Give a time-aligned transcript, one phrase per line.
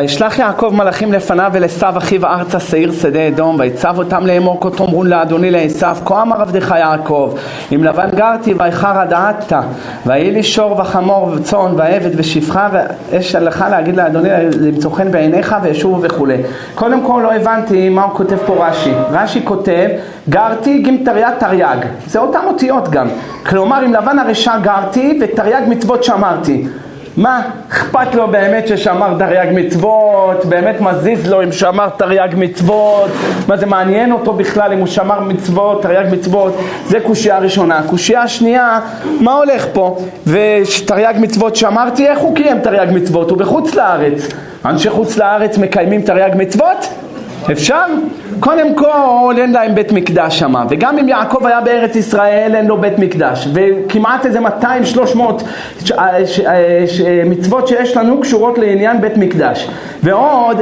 [0.00, 5.04] וישלח יעקב מלאכים לפניו ולעשו אחיו ארצה שעיר שדה אדום ויצב אותם לאמור כה תאמרו
[5.04, 7.34] לאדוני לעשו כה אמר עבדך יעקב
[7.74, 9.52] אם לבן גרתי ואיחר עדת
[10.06, 14.28] ויהי לי שור וחמור וצאן ועבד ושפחה ואש לך להגיד לאדוני
[14.60, 16.36] למצוא חן בעיניך וישובו וכולי.
[16.74, 18.92] קודם כל לא הבנתי מה הוא כותב פה רש"י.
[19.10, 19.88] רש"י כותב
[20.28, 21.86] גרתי גימטריה תרי"ג.
[22.06, 23.08] זה אותם אותיות גם.
[23.46, 26.66] כלומר אם לבן הרשע גרתי ותרי"ג מצוות שמרתי
[27.16, 33.10] מה אכפת לו באמת ששמר תרי"ג מצוות, באמת מזיז לו אם שמר תרי"ג מצוות,
[33.48, 36.56] מה זה מעניין אותו בכלל אם הוא שמר מצוות, תרי"ג מצוות,
[36.86, 37.82] זה קושייה ראשונה.
[37.90, 38.80] קושייה שנייה,
[39.20, 39.98] מה הולך פה?
[40.26, 43.30] ותרי"ג מצוות שמרתי, איך הוא קיים תרי"ג מצוות?
[43.30, 44.28] הוא בחוץ לארץ.
[44.64, 46.88] אנשי חוץ לארץ מקיימים תרי"ג מצוות?
[47.52, 47.84] אפשר?
[48.40, 52.78] קודם כל אין להם בית מקדש שמה, וגם אם יעקב היה בארץ ישראל אין לו
[52.78, 55.94] בית מקדש, וכמעט איזה 200-300
[57.26, 59.68] מצוות שיש לנו קשורות לעניין בית מקדש.
[60.02, 60.56] ועוד,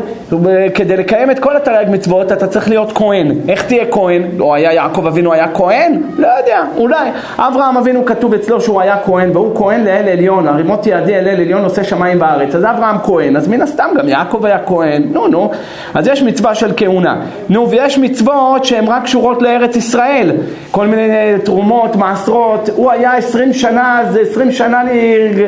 [0.75, 3.33] כדי לקיים את כל התרי"ג מצוות אתה צריך להיות כהן.
[3.49, 4.23] איך תהיה כהן?
[4.41, 6.03] או היה יעקב אבינו היה כהן?
[6.19, 7.11] לא יודע, אולי.
[7.39, 11.41] אברהם אבינו כתוב אצלו שהוא היה כהן, והוא כהן לאל עליון, הרימות ידי אל אל
[11.41, 12.55] עליון עושה שמיים בארץ.
[12.55, 15.51] אז אברהם כהן, אז מן הסתם גם יעקב היה כהן, נו נו.
[15.95, 17.21] אז יש מצווה של כהונה.
[17.49, 20.33] נו, ויש מצוות שהן רק קשורות לארץ ישראל.
[20.71, 22.69] כל מיני תרומות, מעשרות.
[22.75, 24.83] הוא היה עשרים שנה, זה עשרים שנה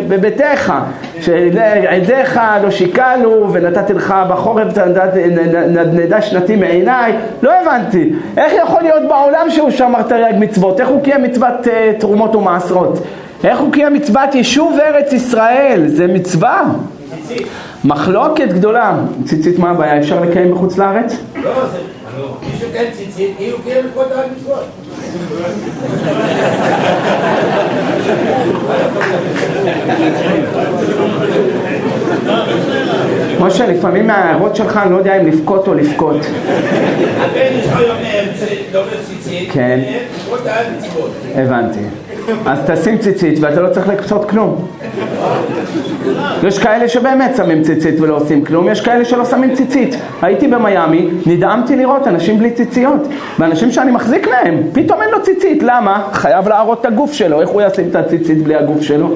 [0.08, 0.72] בביתך.
[1.20, 4.78] שעדיך לא שיקלו ונתתי לך בחורף
[5.68, 7.12] נדנדה שנתי מעיניי.
[7.42, 8.12] לא הבנתי.
[8.36, 10.80] איך יכול להיות בעולם שהוא שמר תרי"ג מצוות?
[10.80, 12.98] איך הוא קיים מצוות uh, תרומות ומעשרות?
[13.44, 15.82] איך הוא קיים מצוות יישוב ארץ ישראל?
[15.86, 16.62] זה מצווה.
[17.84, 18.98] מחלוקת גדולה.
[19.24, 19.98] ציצית מה הבעיה?
[19.98, 21.16] אפשר לקיים בחוץ לארץ?
[21.34, 21.78] לא, זה...
[22.42, 24.64] מי שקיים ציצית, כאילו קיים את כל המצוות.
[33.40, 36.16] משה, לפעמים מההערות שלך אני לא יודע אם לבכות או לבכות.
[37.20, 38.24] הבן שלך אומר,
[38.72, 39.80] לא ציצית, כן.
[41.34, 41.80] הבנתי.
[42.46, 44.68] אז תשים ציצית ואתה לא צריך לקצות כלום.
[46.42, 49.96] יש כאלה שבאמת שמים ציצית ולא עושים כלום, יש כאלה שלא שמים ציצית.
[50.22, 55.62] הייתי במיאמי, נדהמתי לראות אנשים בלי ציציות, ואנשים שאני מחזיק להם, פתאום אין לו ציצית,
[55.62, 56.08] למה?
[56.12, 59.08] חייב להראות את הגוף שלו, איך הוא ישים את הציצית בלי הגוף שלו?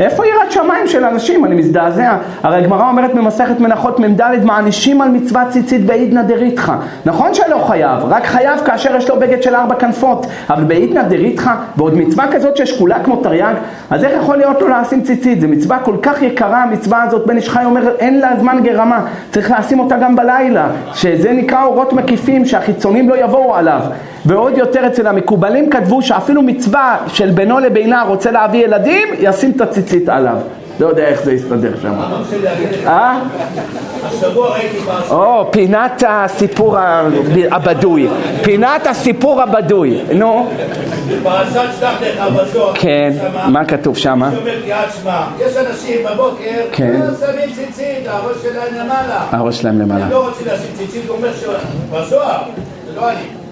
[0.00, 1.44] איפה יראת שמיים של אנשים?
[1.44, 2.16] אני מזדעזע.
[2.42, 6.74] הרי הגמרא אומרת במסכת מנחות מ"ד מענישים על מצוות ציצית בעידנא דריתחא.
[7.06, 10.26] נכון שלא חייב, רק חייב כאשר יש לו בגד של ארבע כנפות.
[10.50, 13.54] אבל בעידנא דריתחא, ועוד מצווה כזאת ששקולה כמו תרי"ג,
[13.90, 15.40] אז איך יכול להיות לו לשים ציצית?
[15.40, 17.26] זו מצווה כל כך יקרה, המצווה הזאת.
[17.26, 19.00] בן איש חי אומר אין לה זמן גרמה,
[19.30, 20.66] צריך לשים אותה גם בלילה.
[20.94, 23.80] שזה נקרא אורות מקיפים, שהחיצונים לא יבואו עליו.
[24.26, 29.60] ועוד יותר אצל המקובלים כתבו שאפילו מצווה של בינו לבינה רוצה להביא ילדים, ישים את
[29.60, 30.36] הציצית עליו.
[30.80, 31.94] לא יודע איך זה יסתדר שם.
[32.86, 33.18] אה?
[35.10, 36.76] או, פינת הסיפור
[37.50, 38.08] הבדוי.
[38.42, 40.00] פינת הסיפור הבדוי.
[40.14, 40.50] נו.
[41.08, 42.72] בפרשת שלח לך בזוהר.
[42.74, 43.12] כן,
[43.48, 44.20] מה כתוב שם?
[45.38, 47.00] יש אנשים בבוקר, כן.
[47.20, 49.24] שמים ציצית, הראש שלהם למעלה.
[49.30, 50.04] הראש שלהם למעלה.
[50.04, 52.42] הם לא רוצים לשים ציצית, הוא אומר שבזוהר,
[52.86, 53.43] זה לא אני.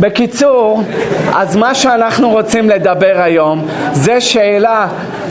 [0.00, 0.82] בקיצור,
[1.34, 4.88] אז מה שאנחנו רוצים לדבר היום זה שאלה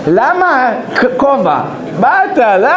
[0.08, 0.74] למה
[1.18, 1.62] כובע?
[2.00, 2.68] באת, לא,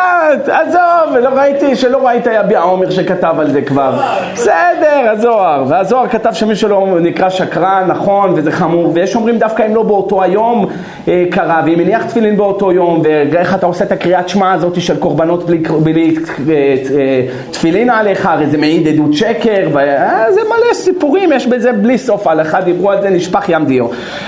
[0.52, 4.00] עזוב, לא ראיתי, שלא ראית יביע עומר שכתב על זה כבר.
[4.32, 5.64] בסדר, הזוהר.
[5.68, 10.22] והזוהר כתב שמישהו לא נקרא שקרן, נכון, וזה חמור, ויש אומרים דווקא אם לא באותו
[10.22, 10.66] היום
[11.08, 14.96] אה, קרה, ואם מניח תפילין באותו יום, ואיך אתה עושה את הקריאת שמע הזאת של
[14.96, 16.16] קורבנות בלי, בלי
[16.48, 16.54] אה,
[16.98, 22.26] אה, תפילין עליך, הרי זה מעיד עדות שקר, וזה מלא סיפורים, יש בזה בלי סוף,
[22.42, 23.86] אחד דיברו על זה, נשפך ים דיו.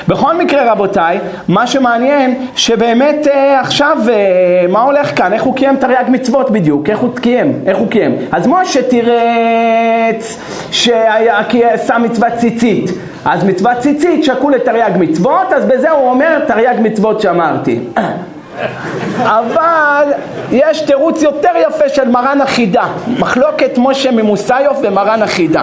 [0.09, 1.19] בכל מקרה, רבותיי,
[1.49, 3.27] מה שמעניין, שבאמת
[3.61, 3.99] עכשיו,
[4.69, 5.33] מה הולך כאן?
[5.33, 6.91] איך הוא קיים תרי"ג מצוות בדיוק?
[6.91, 7.61] איך הוא קיים?
[7.67, 8.17] איך הוא קיים?
[8.33, 10.39] אז משה תירץ
[10.71, 12.91] ששם מצוות ציצית.
[13.25, 17.79] אז מצוות ציצית שקול לתרי"ג מצוות, אז בזה הוא אומר תרי"ג מצוות שאמרתי.
[19.23, 20.13] אבל
[20.51, 22.85] יש תירוץ יותר יפה של מרן החידה,
[23.19, 25.63] מחלוקת משה ממוסיוף ומרן החידה.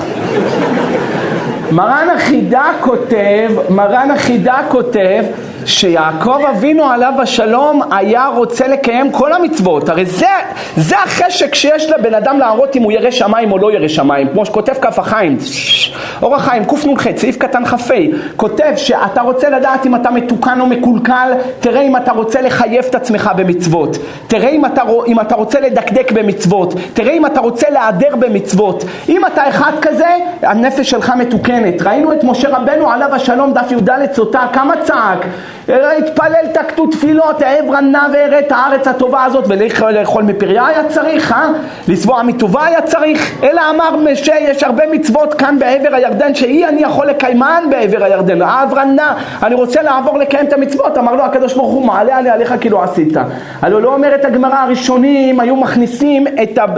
[1.72, 5.24] מרן החידה כותב, מרן החידה כותב
[5.69, 10.25] שיעקב אבינו עליו השלום היה רוצה לקיים כל המצוות, הרי זה,
[10.77, 14.45] זה החשק שיש לבן אדם להראות אם הוא ירא שמיים או לא ירא שמיים, כמו
[14.45, 15.38] שכותב כף החיים,
[16.21, 17.94] אור החיים, קנ"ח, סעיף קטן כ"ה,
[18.36, 22.95] כותב שאתה רוצה לדעת אם אתה מתוקן או מקולקל, תראה אם אתה רוצה לחייב את
[22.95, 28.16] עצמך במצוות, תראה אם אתה, אם אתה רוצה לדקדק במצוות, תראה אם אתה רוצה להיעדר
[28.16, 30.07] במצוות, אם אתה אחד כזה,
[30.42, 31.81] הנפש שלך מתוקנת.
[31.81, 35.25] ראינו את משה רבנו עליו השלום, דף י"ד סוטה, כמה צעק.
[35.69, 41.50] התפלל תקטו תפילות, העברה נע ואראה את הארץ הטובה הזאת, ולאכול מפריה היה צריך, אה?
[41.88, 43.44] לסבוע מטובה היה צריך.
[43.44, 48.42] אלא אמר משה, יש הרבה מצוות כאן בעבר הירדן, שהיא אני יכול לקיימן בעבר הירדן.
[48.42, 49.13] העברה נע,
[49.44, 50.98] אני רוצה לעבור לקיים את המצוות.
[50.98, 53.13] אמר לו הקדוש ברוך הוא, מעלה עלי עליך כי לא עשית.
[53.62, 56.27] הלוא לא אומרת הגמרא, הראשונים היו מכניסים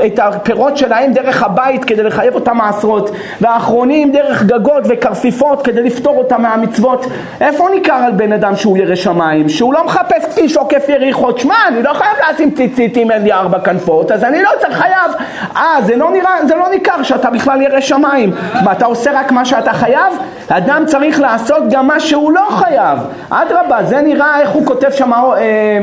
[0.06, 3.12] את הפירות שלהם דרך הבית כדי לחייב אותם מעשרות,
[3.42, 7.06] והאחרונים דרך גגות וכרפיפות כדי לפתור אותם מהמצוות.
[7.42, 9.50] איפה ניכר על בן אדם שהוא ירא שמיים?
[9.50, 13.34] שהוא לא מחפש כפי שוקף יריחו, שמע, אני לא חייב לשים ציצית אם אין לי
[13.34, 15.12] ארבע כנפות, אז אני לא צריך חייב.
[15.56, 18.34] אה, זה לא נראה, זה לא ניכר שאתה בכלל ירא שמיים.
[18.64, 20.14] מה, אתה עושה רק מה שאתה חייב?
[20.50, 23.00] אדם צריך לעשות גם מה שהוא לא חייב.
[23.30, 25.14] אדרבה, זה נראה איך הוא כותב שם...
[25.14, 25.80] אה,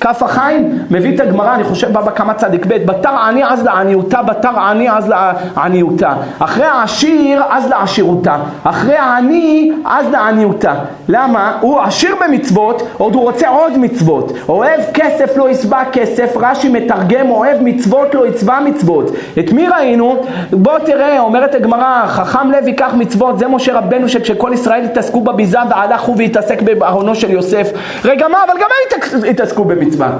[0.00, 4.22] כף החיים מביא את הגמרא, אני חושב בבא כמה צדיק ב', בתר עני אז לעניותה,
[4.22, 5.12] בתר עני אז
[5.56, 6.14] לעניותה.
[6.38, 8.36] אחרי העשיר אז לעשירותה.
[8.64, 10.74] אחרי העני אז לעניותה.
[11.08, 11.58] למה?
[11.60, 14.32] הוא עשיר במצוות, עוד הוא רוצה עוד מצוות.
[14.48, 19.10] אוהב כסף לא יצבע כסף, רש"י מתרגם, אוהב מצוות לא יצבע מצוות.
[19.38, 20.22] את מי ראינו?
[20.52, 25.58] בוא תראה, אומרת הגמרא, חכם לב ייקח מצוות, זה משה רבנו שכשכל ישראל התעסקו בביזה
[25.70, 27.70] והלכו והתעסק בארונו של יוסף.
[28.04, 28.68] רגע מה, אבל גם
[29.12, 30.10] הם התעסקו במצווה.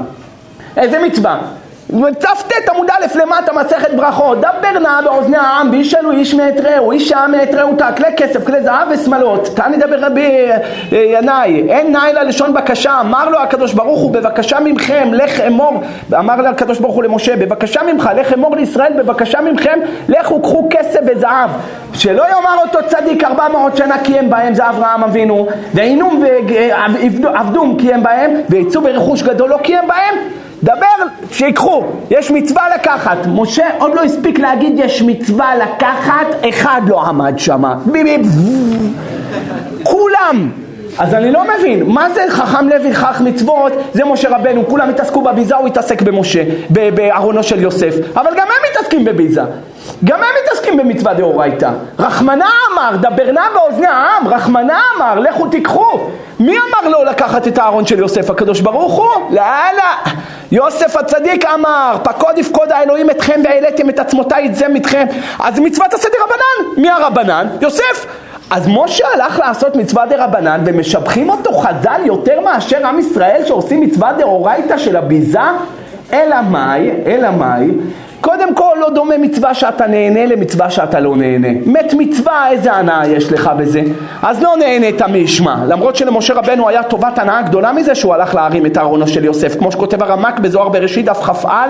[0.76, 1.38] איזה מצווה?
[1.92, 7.12] צ"ט עמוד א' למטה מסכת ברכות, דבר נא באוזני העם וישאלו איש מאת רעהו, איש
[7.12, 9.48] העם מאת רעותה, כלי כסף, כלי זהב ושמלות.
[9.54, 10.58] תעני דבר רבי אה,
[10.92, 15.82] ינאי, אין נאי ללשון בקשה, אמר לו הקדוש ברוך הוא, בבקשה ממכם, לך אמור,
[16.18, 19.78] אמר לו הקדוש ברוך הוא למשה, בבקשה ממך, לך אמור לישראל, בבקשה ממכם,
[20.08, 21.50] לכו קחו כסף וזהב.
[21.94, 26.22] שלא יאמר אותו צדיק ארבע מאות שנה קיים בהם, זה אברהם אבינו, ועינום
[27.22, 30.35] ועבדום קיים בהם, ויצאו ברכוש גדול לא קיים בהם.
[30.62, 33.18] דבר, שיקחו, יש מצווה לקחת.
[33.26, 37.64] משה עוד לא הספיק להגיד יש מצווה לקחת, אחד לא עמד שם.
[39.82, 40.50] כולם.
[40.98, 45.22] אז אני לא מבין, מה זה חכם לוי חך מצוות, זה משה רבנו, כולם התעסקו
[45.22, 49.42] בביזה, הוא התעסק במשה, בארונו של יוסף, אבל גם הם מתעסקים בביזה,
[50.04, 51.70] גם הם מתעסקים במצווה דאורייתא.
[51.98, 56.00] רחמנא אמר, דבר נא באוזני העם, רחמנא אמר, לכו תיקחו.
[56.40, 59.30] מי אמר לו לקחת את הארון של יוסף, הקדוש ברוך הוא?
[59.30, 59.94] לאללה.
[60.52, 65.06] יוסף הצדיק אמר, פקוד יפקוד האלוהים אתכם והעליתם את עצמותיי את זה מתכם.
[65.38, 66.82] אז מצוות עשה דרבנן.
[66.82, 67.46] מי הרבנן?
[67.60, 68.06] יוסף.
[68.50, 73.80] אז משה הלך לעשות מצווה דה רבנן ומשבחים אותו חז"ל יותר מאשר עם ישראל שעושים
[73.80, 75.40] מצווה דאורייתא של הביזה?
[76.12, 77.70] אלא מאי, אלא מאי,
[78.26, 81.48] קודם כל לא דומה מצווה שאתה נהנה למצווה שאתה לא נהנה.
[81.66, 83.82] מת מצווה, איזה הנאה יש לך בזה?
[84.22, 85.56] אז לא נהנית מי ישמע.
[85.68, 89.58] למרות שלמשה רבנו היה טובת הנאה גדולה מזה שהוא הלך להרים את ארונו של יוסף,
[89.58, 91.66] כמו שכותב הרמק בזוהר בראשית דף כ"א,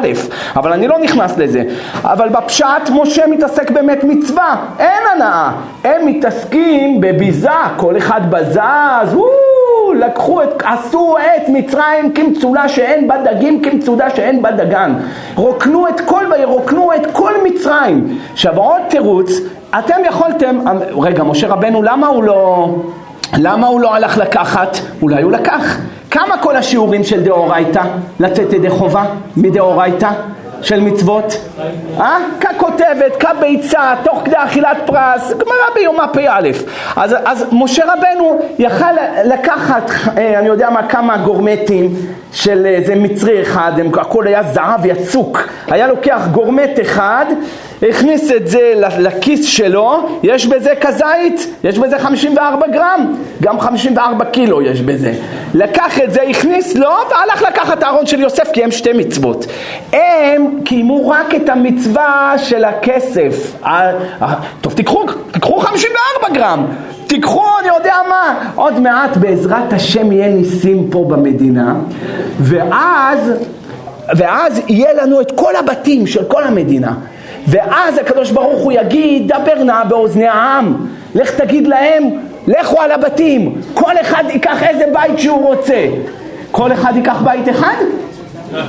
[0.57, 1.63] אבל אני לא נכנס לזה.
[2.05, 5.51] אבל בפשט משה מתעסק באמת מצווה, אין הנאה.
[5.85, 9.46] הם מתעסקים בביזה, כל אחד בזז, וואו
[9.97, 14.95] לקחו את, עשו את מצרים כמצולה שאין בה דגים, כמצודה שאין בה דגן.
[15.35, 18.19] רוקנו את כל, רוקנו את כל מצרים.
[18.33, 19.31] עכשיו עוד תירוץ,
[19.79, 20.59] אתם יכולתם,
[21.03, 22.69] רגע, משה רבנו, למה הוא לא...
[23.39, 24.77] למה הוא לא הלך לקחת?
[25.03, 25.79] אולי הוא לקח.
[26.11, 27.83] כמה כל השיעורים של דאורייתא?
[28.21, 29.05] לצאת ידי חובה
[29.37, 30.11] מדאורייתא?
[30.67, 31.39] של מצוות?
[32.01, 32.19] אה?
[32.41, 36.51] ככותבת, כביצה, תוך כדי אכילת פרס, גמרא ביומה פ"א.
[36.97, 38.93] אז, אז משה רבנו יכל
[39.25, 41.95] לקחת, אה, אני יודע מה, כמה גורמטים
[42.37, 45.49] של איזה מצרי אחד, הכל היה זהב יצוק.
[45.67, 47.27] היה לוקח גורמט אחד,
[47.89, 54.63] הכניס את זה לכיס שלו, יש בזה כזית, יש בזה 54 גרם, גם 54 קילו
[54.63, 55.13] יש בזה.
[55.55, 59.47] לקח את זה, הכניס לו, והלך לקחת את הארון של יוסף, כי הם שתי מצוות.
[59.93, 63.57] הם קיימו רק את המצווה של הכסף.
[64.61, 66.67] טוב, תיקחו, תיקחו 54 גרם.
[67.07, 71.75] תיקחו, אני יודע מה, עוד מעט בעזרת השם יהיה ניסים פה במדינה,
[72.41, 73.33] ואז,
[74.17, 76.95] ואז יהיה לנו את כל הבתים של כל המדינה.
[77.49, 80.77] ואז הקדוש ברוך הוא יגיד, דבר נא באוזני העם,
[81.15, 82.11] לך תגיד להם,
[82.47, 85.87] לכו על הבתים, כל אחד ייקח איזה בית שהוא רוצה.
[86.51, 87.75] כל אחד ייקח בית אחד?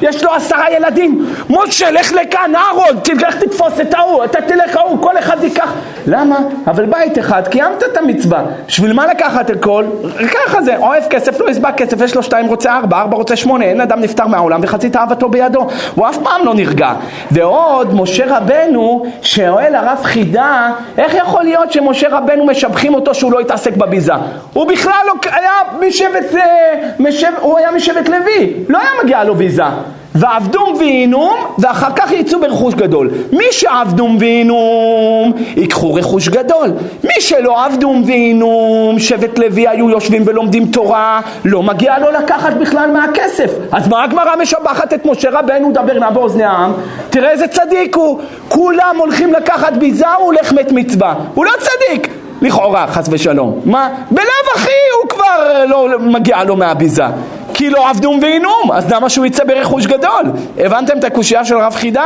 [0.02, 5.02] יש לו עשרה ילדים, משה לך לכאן, אהרון, תלך תתפוס את ההוא, אתה תלך ההוא,
[5.02, 5.74] כל אחד ייקח.
[6.08, 6.38] למה?
[6.68, 8.44] אבל בית אחד, קיימת את המצווה.
[8.68, 9.86] בשביל מה לקחת הכל?
[10.34, 13.66] ככה זה, אוהב כסף, לא יסבע כסף, יש לו שתיים רוצה ארבע, ארבע רוצה שמונה,
[13.66, 15.68] אין אדם נפטר מהעולם וחצי תאוותו בידו.
[15.96, 16.92] הוא אף פעם לא נרגע.
[17.32, 23.40] ועוד, משה רבנו, שואל הרב חידה, איך יכול להיות שמשה רבנו משבחים אותו שהוא לא
[23.40, 24.14] התעסק בביזה?
[24.54, 25.52] הוא בכלל לא היה
[25.88, 29.64] משבט, אה, משב, הוא היה משבט לוי, לא היה מגיע לו ביזה.
[30.18, 33.10] ועבדום ועינום, ואחר כך יצאו ברכוש גדול.
[33.32, 36.72] מי שעבדום ועינום, ייקחו רכוש גדול.
[37.04, 42.92] מי שלא עבדום ועינום, שבט לוי היו יושבים ולומדים תורה, לא מגיע לו לקחת בכלל
[42.92, 43.52] מהכסף.
[43.72, 46.74] אז מה הגמרא משבחת את משה רבנו, דבר נא באוזני העם?
[47.10, 48.20] תראה איזה צדיק הוא.
[48.50, 51.14] כולם הולכים לקחת ביזה, הוא הולך מת מצווה.
[51.34, 52.10] הוא לא צדיק.
[52.42, 53.60] לכאורה, חס ושלום.
[53.66, 53.90] מה?
[54.12, 54.72] בלאו הכי
[55.02, 57.06] הוא כבר לא מגיע לו מהביזה.
[57.58, 60.24] כי לא עבדום ועינום, אז למה שהוא יצא ברכוש גדול?
[60.58, 62.06] הבנתם את הקושייה של רב חידה?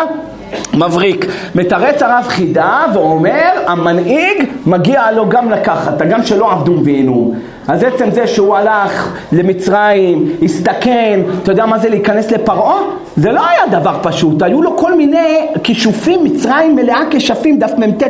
[0.74, 1.25] מבריק.
[1.55, 7.36] מתרץ הרב חידה ואומר, המנהיג מגיע לו גם לקחת, הגם שלא עבדום ועינום.
[7.68, 12.77] אז עצם זה שהוא הלך למצרים, הסתכן, אתה יודע מה זה להיכנס לפרעה?
[13.15, 18.03] זה לא היה דבר פשוט, היו לו כל מיני כישופים, מצרים מלאה כשפים, דף מ"ט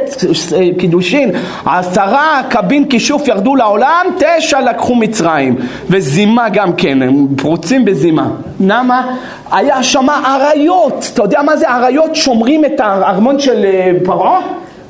[0.78, 1.32] קידושין,
[1.66, 5.56] עשרה קבין כישוף ירדו לעולם, תשע לקחו מצרים,
[5.90, 8.28] וזימה גם כן, הם פרוצים בזימה.
[8.60, 9.16] למה?
[9.52, 14.42] היה שם אריות, אתה יודע מה זה אריות שומרים את הארמון של אה, פרעה?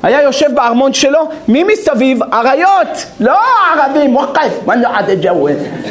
[0.02, 2.22] היה יושב בארמון שלו, מי מסביב?
[2.32, 3.36] אריות, לא
[3.74, 4.58] ערבים, וואקף,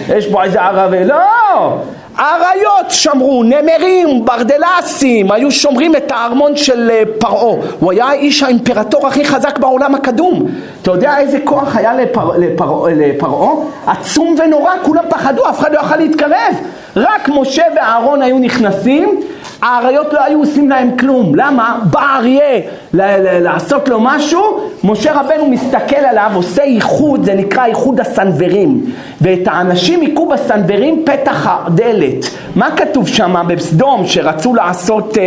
[0.10, 1.77] יש פה איזה ערבי, לא!
[2.20, 7.56] אריות שמרו, נמרים, ברדלסים, היו שומרים את הארמון של אה, פרעה.
[7.80, 10.46] הוא היה האיש האימפרטור הכי חזק בעולם הקדום.
[10.82, 12.38] אתה יודע איזה כוח היה לפרעה?
[12.38, 12.86] לפר...
[12.96, 13.46] לפר...
[13.88, 16.56] עצום ונורא, כולם פחדו, אף אחד לא יכל להתקרב.
[16.96, 19.20] רק משה ואהרון היו נכנסים,
[19.62, 21.36] האריות לא היו עושים להם כלום.
[21.36, 21.80] למה?
[21.84, 22.60] בא אריה
[22.93, 28.86] לעשות לו משהו, משה רבנו מסתכל עליו, עושה איחוד, זה נקרא איחוד הסנוורים.
[29.21, 32.25] ואת האנשים היכו בסנוורים פתח הדלת.
[32.55, 35.24] מה כתוב שם בסדום שרצו לעשות, אה,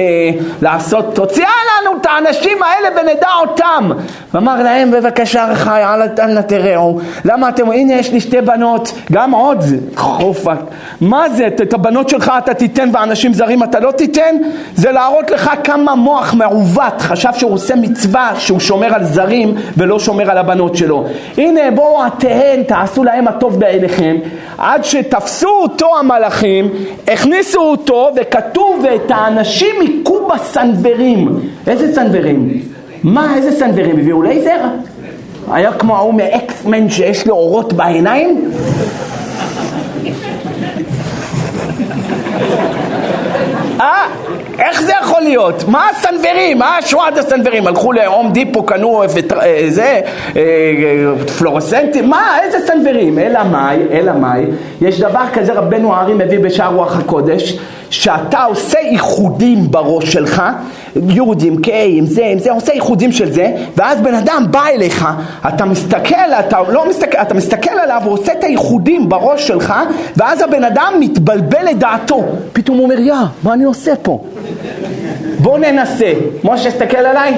[0.62, 3.90] לעשות, תוציאה לנו את האנשים האלה ונדע אותם.
[4.35, 5.83] ואמר להם בבקשה רחי,
[6.18, 6.99] אל נא תראו.
[7.25, 9.64] למה אתם, הנה יש לי שתי בנות, גם עוד
[9.97, 10.59] חופק.
[11.00, 14.35] מה זה, את הבנות שלך אתה תיתן ואנשים זרים אתה לא תיתן?
[14.75, 19.99] זה להראות לך כמה מוח מעוות חשב שהוא עושה מצווה שהוא שומר על זרים ולא
[19.99, 21.05] שומר על הבנות שלו.
[21.39, 24.17] הנה בואו אתן, תעשו להם הטוב בעיניכם.
[24.59, 26.69] עד שתפסו אותו המלאכים,
[27.09, 31.41] הכניסו אותו וכתוב ואת האנשים היכו בסנוורים.
[31.67, 32.63] איזה סנוורים?
[33.03, 33.99] מה, איזה סנוורים?
[33.99, 34.61] הביאו לייזר?
[35.53, 38.51] היה כמו ההוא מאקסמן שיש לו אורות בעיניים?
[43.81, 44.24] אה?
[44.59, 45.65] איך זה יכול להיות?
[45.69, 46.59] מה הסנוורים?
[46.59, 47.67] מה שורת הסנוורים?
[47.67, 49.03] הלכו להום דיפו, קנו
[49.43, 50.01] איזה
[51.39, 52.11] פלורסנטים?
[52.11, 52.39] מה?
[52.43, 53.19] איזה סנוורים?
[53.19, 54.45] אלא מאי, אלא מאי,
[54.81, 57.59] יש דבר כזה רבנו הארי מביא בשער רוח הקודש,
[57.91, 60.43] שאתה עושה איחודים בראש שלך,
[61.09, 65.09] יהודים, קהים, זה, עם זה, עושה איחודים של זה, ואז בן אדם בא אליך,
[65.49, 69.75] אתה מסתכל, אתה לא מסתכל, אתה מסתכל עליו, הוא עושה את האיחודים בראש שלך,
[70.17, 72.25] ואז הבן אדם מתבלבל לדעתו.
[72.53, 74.19] פתאום הוא אומר, יא, מה אני עושה פה?
[75.39, 76.13] בוא ננסה.
[76.45, 77.35] משה, תסתכל עליי.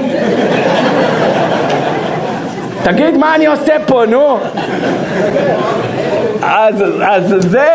[2.83, 4.39] תגיד מה אני עושה פה, נו.
[6.43, 7.69] אז, אז זה,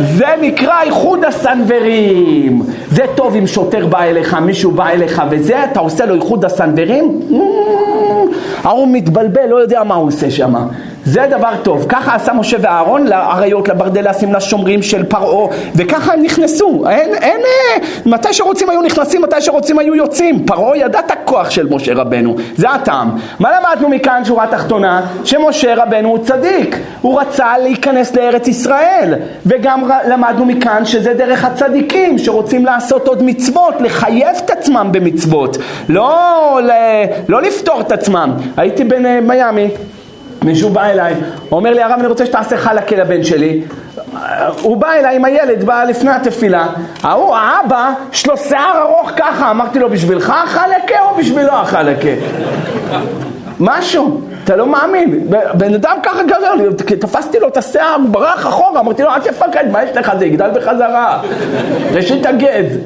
[0.00, 2.62] זה נקרא איחוד הסנוורים.
[2.90, 7.20] זה טוב אם שוטר בא אליך, מישהו בא אליך וזה, אתה עושה לו איחוד הסנוורים?
[8.64, 10.54] ההוא מתבלבל, לא יודע מה הוא עושה שם.
[11.08, 11.86] זה דבר טוב.
[11.88, 16.84] ככה עשה משה ואהרון לאריות, לברדלסים, לשומרים של פרעה, וככה הם נכנסו.
[16.88, 20.46] אין, אין, אה, מתי שרוצים היו נכנסים, מתי שרוצים היו יוצאים.
[20.46, 23.10] פרעה ידע את הכוח של משה רבנו, זה הטעם.
[23.38, 25.06] מה למדנו מכאן, שורה תחתונה?
[25.24, 26.76] שמשה רבנו הוא צדיק.
[27.00, 29.14] הוא רצה להיכנס לארץ ישראל,
[29.46, 35.56] וגם למדנו מכאן שזה דרך הצדיקים שרוצים לעשות עוד מצוות, לחייב את עצמם במצוות,
[35.88, 36.60] לא,
[37.28, 38.30] לא לפתור את עצמם.
[38.56, 39.68] הייתי במיאמי.
[40.42, 41.14] מישהו בא אליי,
[41.52, 43.62] אומר לי הרב אני רוצה שתעשה חלקה לבן שלי.
[44.62, 46.66] הוא בא אליי עם הילד, בא לפני התפילה.
[47.02, 49.50] ההוא, האבא, יש לו שיער ארוך ככה.
[49.50, 52.08] אמרתי לו בשבילך החלקה או בשבילו החלקה?
[53.60, 56.64] משהו, אתה לא מאמין, בן אדם ככה גרר לי,
[56.98, 60.26] תפסתי לו את השיער, הוא ברח אחורה, אמרתי לו אל תפקד, מה יש לך, זה
[60.26, 61.22] יגדל בחזרה,
[61.92, 62.78] ראשית הגז,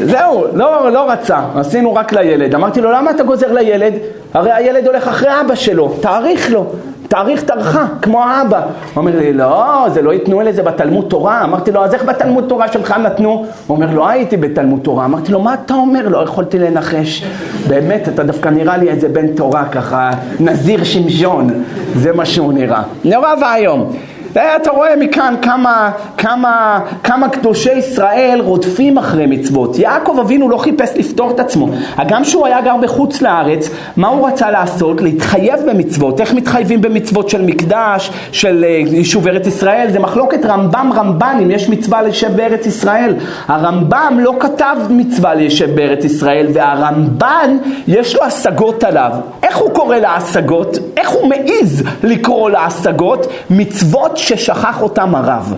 [0.00, 3.92] זהו, לא, לא רצה, עשינו רק לילד, אמרתי לו למה אתה גוזר לילד?
[4.34, 6.66] הרי הילד הולך אחרי אבא שלו, תאריך לו
[7.08, 8.60] תאריך תרחה, כמו האבא.
[8.60, 11.44] הוא אומר לי, לא, זה לא ייתנו לזה בתלמוד תורה.
[11.44, 13.46] אמרתי לו, אז איך בתלמוד תורה שלך נתנו?
[13.66, 15.04] הוא אומר, לא הייתי בתלמוד תורה.
[15.04, 16.08] אמרתי לו, מה אתה אומר?
[16.08, 17.24] לא יכולתי לנחש.
[17.68, 21.64] באמת, אתה דווקא נראה לי איזה בן תורה ככה, נזיר שמשון.
[21.94, 22.82] זה מה שהוא נראה.
[23.04, 23.92] נורא ואיום.
[24.36, 29.78] אתה רואה מכאן כמה, כמה, כמה קדושי ישראל רודפים אחרי מצוות.
[29.78, 31.68] יעקב אבינו לא חיפש לפתור את עצמו.
[32.08, 35.00] גם כשהוא היה גר בחוץ לארץ, מה הוא רצה לעשות?
[35.00, 36.20] להתחייב במצוות.
[36.20, 39.86] איך מתחייבים במצוות של מקדש, של אה, יישוב ארץ ישראל?
[39.92, 43.14] זה מחלוקת רמב"ם רמב"ן אם יש מצווה ליישב בארץ ישראל.
[43.48, 47.56] הרמב"ם לא כתב מצווה ליישב בארץ ישראל, והרמב"ן
[47.88, 49.10] יש לו השגות עליו.
[49.42, 50.78] איך הוא קורא להשגות?
[50.96, 53.26] איך הוא מעז לקרוא להשגות?
[53.50, 55.54] מצוות ששכח אותם הרב.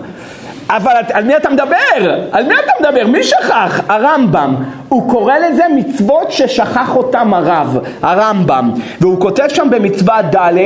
[0.69, 2.15] אבל על מי אתה מדבר?
[2.31, 3.07] על מי אתה מדבר?
[3.07, 3.81] מי שכח?
[3.89, 4.55] הרמב"ם.
[4.89, 8.71] הוא קורא לזה מצוות ששכח אותם הרב, הרמב"ם.
[9.01, 10.57] והוא כותב שם במצווה ד',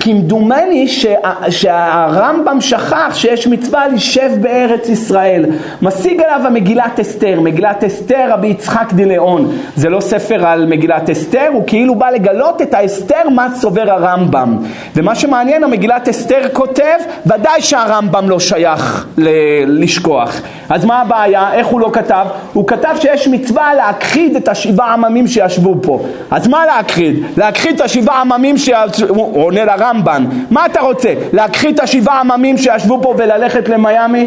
[0.00, 1.14] כמדומני שה,
[1.50, 5.46] שהרמב"ם שכח שיש מצווה לשב בארץ ישראל.
[5.82, 9.52] משיג עליו המגילת אסתר, מגילת אסתר רבי יצחק דילאון.
[9.76, 14.56] זה לא ספר על מגילת אסתר, הוא כאילו בא לגלות את האסתר מה סובר הרמב"ם.
[14.96, 20.40] ומה שמעניין, המגילת אסתר כותב, ודאי שהרמב"ם לא שייך ל- לשכוח.
[20.70, 21.52] אז מה הבעיה?
[21.52, 22.26] איך הוא לא כתב?
[22.52, 26.04] הוא כתב שיש מצווה להכחיד את השבעה עממים שישבו פה.
[26.30, 27.24] אז מה להכחיד?
[27.36, 31.14] להכחיד את השבעה עממים שישבו, הוא עונה לרמב"ן, מה אתה רוצה?
[31.32, 34.26] להכחיד את השבעה עממים שישבו פה וללכת למיאמי?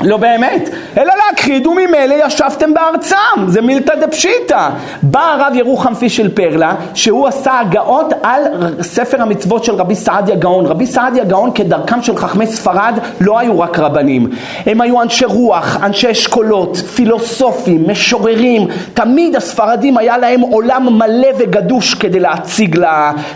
[0.00, 4.68] לא באמת, אלא להכחיד וממילא ישבתם בארצם, זה מילתא דפשיטא.
[5.02, 8.42] בא הרב ירוחם פישל פרלה, שהוא עשה הגאות על
[8.82, 10.66] ספר המצוות של רבי סעדיה גאון.
[10.66, 14.30] רבי סעדיה גאון כדרכם של חכמי ספרד לא היו רק רבנים,
[14.66, 21.94] הם היו אנשי רוח, אנשי אשכולות, פילוסופים, משוררים, תמיד הספרדים היה להם עולם מלא וגדוש
[21.94, 22.84] כדי להציג ל,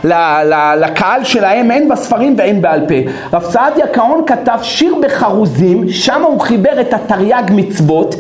[0.04, 0.12] ל,
[0.44, 3.10] ל, לקהל שלהם, הן בספרים והן בעל פה.
[3.32, 8.14] רב סעדיה גאון כתב שיר בחרוזים, שם הוא חיבר את התרי"ג מצוות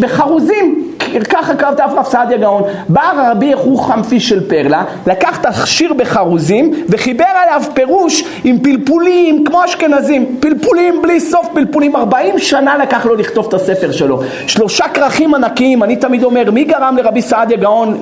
[0.00, 2.62] בחרוזים, ככה כתב רב סעדיה גאון.
[2.88, 9.64] בא רבי יחוכם פישל פרלה, לקח את השיר בחרוזים וחיבר עליו פירוש עם פלפולים כמו
[9.64, 14.22] אשכנזים, פלפולים בלי סוף פלפולים, 40 שנה לקח לו לכתוב את הספר שלו.
[14.46, 17.98] שלושה כרכים ענקיים, אני תמיד אומר, מי גרם לרבי סעדיה גאון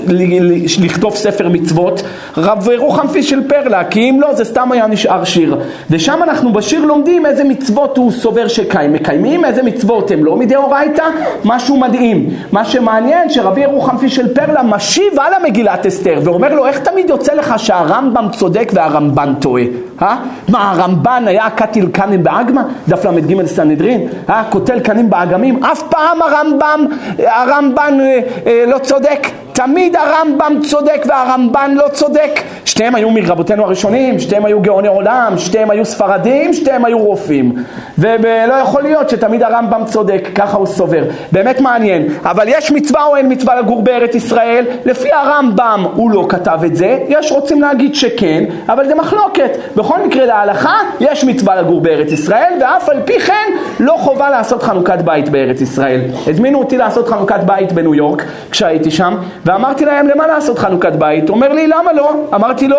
[0.80, 2.02] לכתוב ספר מצוות?
[2.36, 5.56] רב ירוחם פישל פרלה, כי אם לא זה סתם היה נשאר שיר.
[5.90, 11.04] ושם אנחנו בשיר לומדים איזה מצוות הוא סובר שמקיימים, איזה מצוות הם לא מדאורייתא,
[11.44, 12.28] משהו מדהים.
[12.52, 17.34] מה שמעניין שרבי ירוחם פישל פרלה משיב על המגילת אסתר ואומר לו איך תמיד יוצא
[17.34, 19.62] לך שהרמב"ם צודק והרמב"ן טועה?
[20.02, 20.16] אה?
[20.48, 22.62] מה הרמב"ן היה קטיל קנים באגמא?
[22.88, 24.08] דף ל"ג סנהדרין?
[24.30, 24.42] אה?
[24.50, 25.64] קוטל קנים באגמים?
[25.64, 26.86] אף פעם הרמב"ם,
[27.18, 29.26] הרמב"ן אה, אה, לא צודק
[29.64, 32.40] תמיד הרמב"ם צודק והרמב"ן לא צודק.
[32.64, 37.52] שתיהם היו מרבותינו הראשונים, שתיהם היו גאוני עולם, שתיהם היו ספרדים, שתיהם היו רופאים.
[37.98, 41.02] ולא יכול להיות שתמיד הרמב"ם צודק, ככה הוא סובר.
[41.32, 42.06] באמת מעניין.
[42.24, 44.64] אבל יש מצווה או אין מצווה לגור בארץ ישראל?
[44.84, 49.50] לפי הרמב"ם הוא לא כתב את זה, יש רוצים להגיד שכן, אבל זה מחלוקת.
[49.76, 54.62] בכל מקרה להלכה יש מצווה לגור בארץ ישראל, ואף על פי כן לא חובה לעשות
[54.62, 56.00] חנוכת בית בארץ ישראל.
[56.26, 59.16] הזמינו אותי לעשות חנוכת בית בניו יורק כשהייתי שם,
[59.50, 61.28] ואמרתי להם, למה לעשות חנוכת בית?
[61.28, 62.14] הוא אומר לי, למה לא?
[62.34, 62.78] אמרתי לו,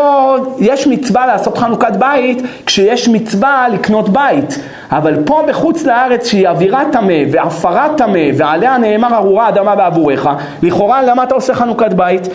[0.60, 4.60] יש מצווה לעשות חנוכת בית כשיש מצווה לקנות בית.
[4.92, 10.28] אבל פה בחוץ לארץ שהיא אווירה טמא ועפרה טמא ועליה נאמר ארורה אדמה בעבורך,
[10.64, 12.28] לכאורה למה אתה עושה חנוכת בית?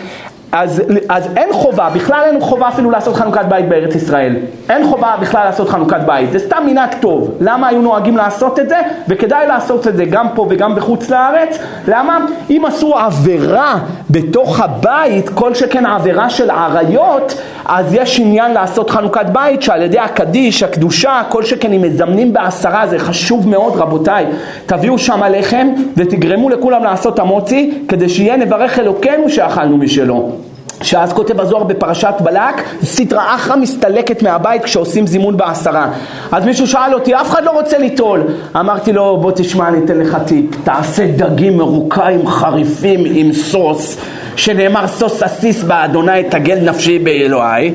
[0.51, 4.35] אז, אז אין חובה, בכלל אין חובה אפילו לעשות חנוכת בית בארץ ישראל.
[4.69, 7.31] אין חובה בכלל לעשות חנוכת בית, זה סתם מנהג טוב.
[7.41, 8.77] למה היו נוהגים לעשות את זה?
[9.07, 11.57] וכדאי לעשות את זה גם פה וגם בחוץ לארץ.
[11.87, 12.25] למה?
[12.49, 13.75] אם עשו עבירה
[14.09, 19.99] בתוך הבית, כל שכן עבירה של עריות, אז יש עניין לעשות חנוכת בית שעל ידי
[19.99, 24.25] הקדיש, הקדושה, כל שכן אם מזמנים בעשרה, זה חשוב מאוד רבותיי.
[24.65, 30.36] תביאו שם לחם ותגרמו לכולם לעשות המוצי, כדי שיהיה נברך אלוקינו שאכלנו משלו.
[30.81, 35.91] שאז כותב הזוהר בפרשת בלק, סטרא אחרא מסתלקת מהבית כשעושים זימון בעשרה.
[36.31, 38.23] אז מישהו שאל אותי, אף אחד לא רוצה ליטול.
[38.59, 43.97] אמרתי לו, בוא תשמע, אני אתן לך טיפ, תעשה דגים מרוקאים חריפים עם סוס.
[44.37, 47.73] שנאמר סוס עסיס באדוני תגל נפשי באלוהי.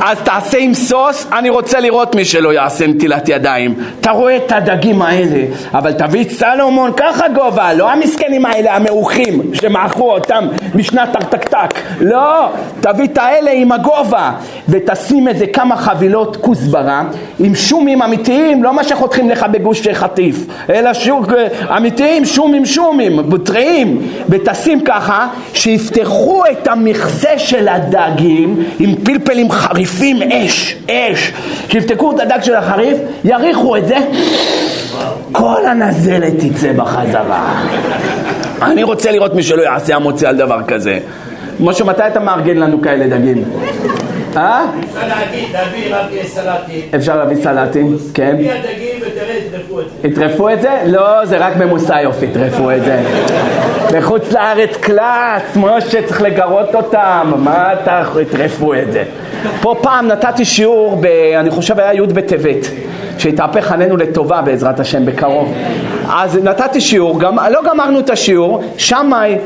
[0.00, 3.74] אז תעשה עם סוס, אני רוצה לראות מי שלא יעשה נטילת ידיים.
[4.00, 9.42] אתה רואה את הדגים האלה אבל תביא את סלומון ככה גובה, לא המסכנים האלה המעוכים
[9.54, 12.48] שמעכו אותם משנת ארתקתק לא,
[12.80, 14.32] תביא את האלה עם הגובה
[14.68, 17.02] ותשים איזה כמה חבילות כוסברה
[17.38, 21.32] עם שומים אמיתיים, לא מה שחותכים לך בגוש חטיף אלא שוק
[21.76, 30.22] אמיתיים, שומים שומים, טריים ותשים ככה שיפ יפתחו את המכסה של הדגים עם פלפלים חריפים
[30.22, 31.32] אש, אש.
[31.68, 33.96] כשיפתחו את הדג של החריף, יריחו את זה,
[35.32, 37.62] כל הנזלת תצא בחזרה.
[38.62, 40.98] אני רוצה לראות מי שלא יעשה המוציא על דבר כזה.
[41.60, 43.44] משה, מתי אתה מארגן לנו כאלה דגים?
[44.38, 44.64] אה?
[44.84, 46.80] אפשר להגיד, להביא רק סלטים.
[46.96, 48.34] אפשר להביא סלטים, כן.
[48.36, 50.08] תביא הדגים ותראה, יטרפו את זה.
[50.08, 50.70] יטרפו את זה?
[50.86, 53.02] לא, זה רק במוסאיוף יטרפו את זה.
[53.92, 59.04] בחוץ לארץ קלאס, משה צריך לגרות אותם, מה אתה, יטרפו את זה.
[59.60, 61.06] פה פעם נתתי שיעור, ב,
[61.40, 62.66] אני חושב היה י' בטבת,
[63.18, 65.54] שהתהפך עלינו לטובה בעזרת השם בקרוב.
[66.10, 69.36] אז נתתי שיעור, גם, לא גמרנו את השיעור, שמאי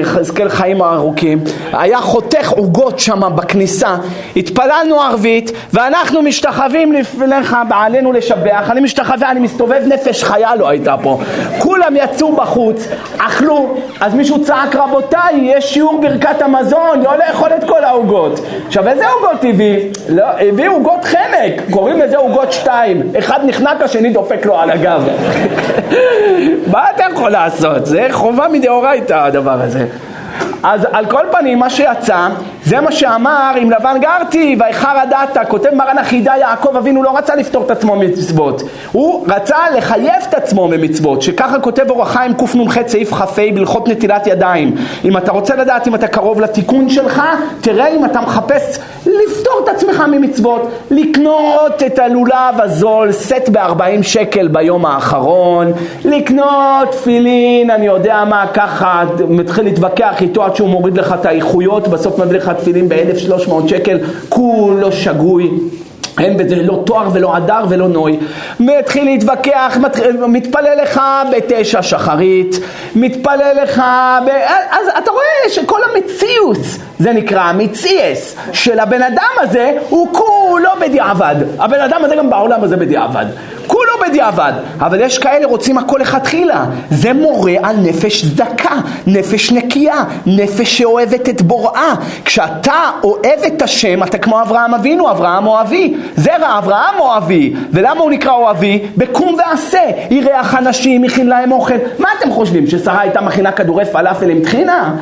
[0.00, 3.96] יחזקאל חיים הארוכים, היה חותך עוגות שם בכניסה,
[4.36, 10.94] התפללנו ערבית ואנחנו משתחווים לפניך בעלינו לשבח, אני משתחווה, אני מסתובב נפש חיה לא הייתה
[11.02, 11.18] פה,
[11.58, 17.64] כולם יצאו בחוץ, אכלו, אז מישהו צעק רבותיי, יש שיעור ברכת המזון, לא לאכול את
[17.64, 18.40] כל העוגות.
[18.66, 19.90] עכשיו איזה עוגות הביא?
[20.08, 25.08] לא, הביא עוגות חנק, קוראים לזה עוגות שתיים, אחד נחנק השני דופק לו על הגב.
[26.72, 27.86] מה אתה יכול לעשות?
[27.86, 29.86] זה חובה מדאורייתא הדבר הזה.
[30.62, 32.28] אז על כל פנים מה שיצא
[32.64, 37.34] זה מה שאמר עם לבן גרתי ואיחר הדתה כותב מרן החידה יעקב אבינו לא רצה
[37.34, 38.62] לפתור את עצמו ממצוות.
[38.92, 44.26] הוא רצה לחייב את עצמו ממצוות שככה כותב אור החיים קנ"ח סעיף כ"ה בהלכות נטילת
[44.26, 47.22] ידיים אם אתה רוצה לדעת אם אתה קרוב לתיקון שלך
[47.60, 50.70] תראה אם אתה מחפש לפתור את עצמך ממצוות.
[50.90, 55.72] לקנות את הלולב הזול סט ב-40 שקל ביום האחרון.
[56.04, 61.88] לקנות תפילין אני יודע מה ככה מתחיל להתווכח איתו עד שהוא מוריד לך את האיכויות
[61.88, 65.50] בסוף מביא לך תפילין ב-1300 שקל, כולו שגוי.
[66.20, 68.18] אין בזה לא תואר ולא הדר ולא נוי.
[68.60, 69.78] מתחיל להתווכח,
[70.28, 71.00] מתפלל לך
[71.32, 72.60] בתשע שחרית,
[72.96, 73.82] מתפלל לך,
[74.26, 74.28] ב...
[74.70, 76.58] אז אתה רואה שכל המציאות,
[76.98, 81.36] זה נקרא המציאס, של הבן אדם הזה הוא כולו בדיעבד.
[81.58, 83.26] הבן אדם הזה גם בעולם הזה בדיעבד.
[84.08, 86.64] בדיעבד, אבל יש כאלה רוצים הכל לכתחילה.
[86.90, 88.74] זה מורה על נפש צדקה,
[89.06, 91.94] נפש נקייה, נפש שאוהבת את בוראה.
[92.24, 95.94] כשאתה אוהב את השם, אתה כמו אברהם אבינו, אברהם אוהבי.
[96.16, 97.54] זרע אברהם אוהבי.
[97.72, 98.82] ולמה הוא נקרא אוהבי?
[98.96, 99.82] בקום ועשה.
[100.10, 101.74] אירח אנשים, הכין להם אוכל.
[101.98, 104.92] מה אתם חושבים, ששרה הייתה מכינה כדורי פלאפל עם טחינה?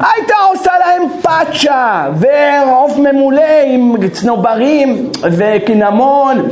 [0.00, 6.48] הייתה עושה להם פאצ'ה ועוף ממולא עם צנוברים וקינמון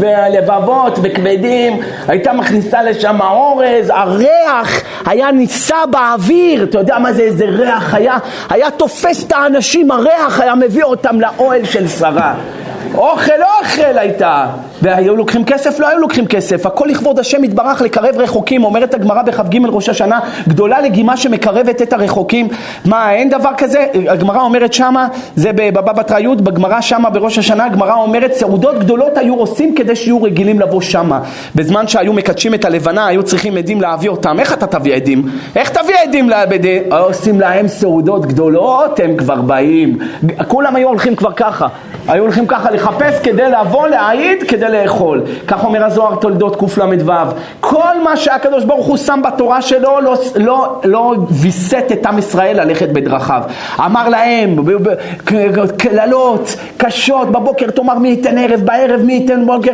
[0.00, 7.44] ולבבות וכבדים, הייתה מכניסה לשם אורז, הריח היה נישא באוויר, אתה יודע מה זה איזה
[7.44, 8.18] ריח היה?
[8.50, 12.34] היה תופס את האנשים, הריח היה מביא אותם לאוהל של שרה.
[12.94, 14.46] אוכל אוכל הייתה
[14.82, 15.80] והיו לוקחים כסף?
[15.80, 20.20] לא היו לוקחים כסף הכל לכבוד השם יתברך לקרב רחוקים אומרת הגמרא בכ"ג ראש השנה
[20.48, 22.48] גדולה לגימה שמקרבת את הרחוקים
[22.84, 23.86] מה אין דבר כזה?
[24.08, 29.18] הגמרא אומרת שמה זה בבבא בתרא י' בגמרא שמה בראש השנה הגמרא אומרת סעודות גדולות
[29.18, 31.20] היו עושים כדי שיהיו רגילים לבוא שמה
[31.54, 35.28] בזמן שהיו מקדשים את הלבנה היו צריכים עדים להביא אותם איך אתה תביא עדים?
[35.56, 36.80] איך תביא עדים לעבדי?
[36.90, 39.98] עושים להם סעודות גדולות הם כבר באים
[40.48, 41.66] כולם היו הולכים כבר ככה
[42.08, 45.22] היו הולכים ככה לחפש כדי לבוא להעיד, כדי לאכול.
[45.46, 47.12] כך אומר הזוהר תולדות קל"ו.
[47.60, 52.60] כל מה שהקדוש ברוך הוא שם בתורה שלו לא, לא, לא ויסת את עם ישראל
[52.60, 53.42] ללכת בדרכיו.
[53.84, 54.56] אמר להם
[55.76, 59.72] קללות קשות, בבוקר תאמר מי ייתן ערב, בערב מי ייתן בוקר,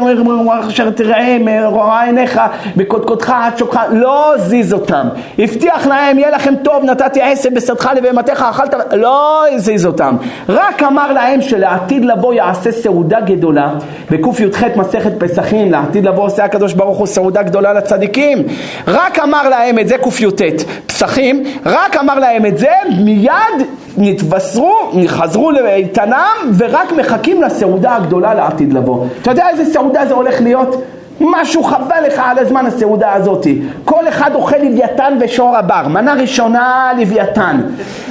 [0.68, 2.40] אשר תראה רואה עיניך,
[2.76, 5.08] בקודקודך עד שוקך, לא זיז אותם.
[5.38, 10.16] הבטיח להם, יהיה לכם טוב, נתתי עשב בשדך לבהמתך, אכלת, לא זיז אותם.
[10.48, 13.74] רק אמר להם שלעתיד לבוא יעשה סעודה גדולה,
[14.10, 18.38] בקי"ח מסכת פסחים, לעתיד לבוא עושה הקדוש ברוך הוא סעודה גדולה לצדיקים.
[18.86, 20.42] רק אמר להם את זה קי"ט,
[20.86, 22.72] פסחים, רק אמר להם את זה,
[23.04, 23.66] מיד
[23.98, 29.06] נתבשרו, חזרו לאיתנם, ורק מחכים לסעודה הגדולה לעתיד לבוא.
[29.22, 30.82] אתה יודע איזה סעודה זה הולך להיות?
[31.30, 33.62] משהו חבל לך על הזמן הסעודה הזאתי.
[33.84, 35.88] כל אחד אוכל לוויתן ושור הבר.
[35.88, 37.60] מנה ראשונה לוויתן.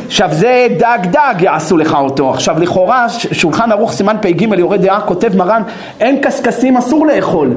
[0.08, 2.30] עכשיו זה דג דג יעשו לך אותו.
[2.30, 5.62] עכשיו לכאורה שולחן ערוך סימן פ"ג יורה דעה כותב מרן
[6.00, 7.54] אין קשקשים אסור לאכול.